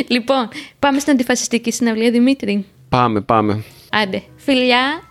[0.08, 0.48] Λοιπόν,
[0.80, 2.66] πάμε στην αντιφασιστική συναυλία Δημήτρη.
[2.90, 3.64] Πάμε, πάμε.
[3.92, 5.02] Άντε, φιλιά.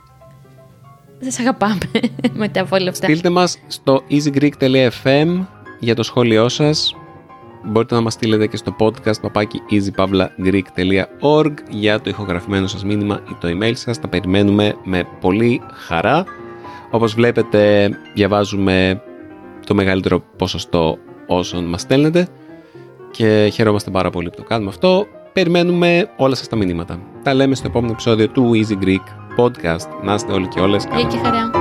[1.21, 1.79] Σας αγαπάμε
[2.33, 3.07] μετά από όλα αυτά.
[3.07, 5.47] Στείλτε μας στο easygreek.fm
[5.81, 6.97] για το σχόλιο σας.
[7.65, 13.37] Μπορείτε να μας στείλετε και στο podcast παπάκι easypavlagreek.org για το ηχογραφημένο σας μήνυμα ή
[13.41, 14.01] το email σας.
[14.01, 16.25] Τα περιμένουμε με πολύ χαρά.
[16.91, 19.03] Όπως βλέπετε διαβάζουμε
[19.67, 22.29] το μεγαλύτερο ποσοστό όσων μας στέλνετε
[23.17, 25.07] και χαιρόμαστε πάρα πολύ που το κάνουμε αυτό.
[25.33, 27.01] Περιμένουμε όλα σας τα μηνύματα.
[27.23, 29.05] Τα λέμε στο επόμενο επεισόδιο του Easy Greek
[29.39, 30.03] Podcast.
[30.03, 30.87] Να είστε όλοι και όλες.
[30.97, 31.56] Γεια και χαρά.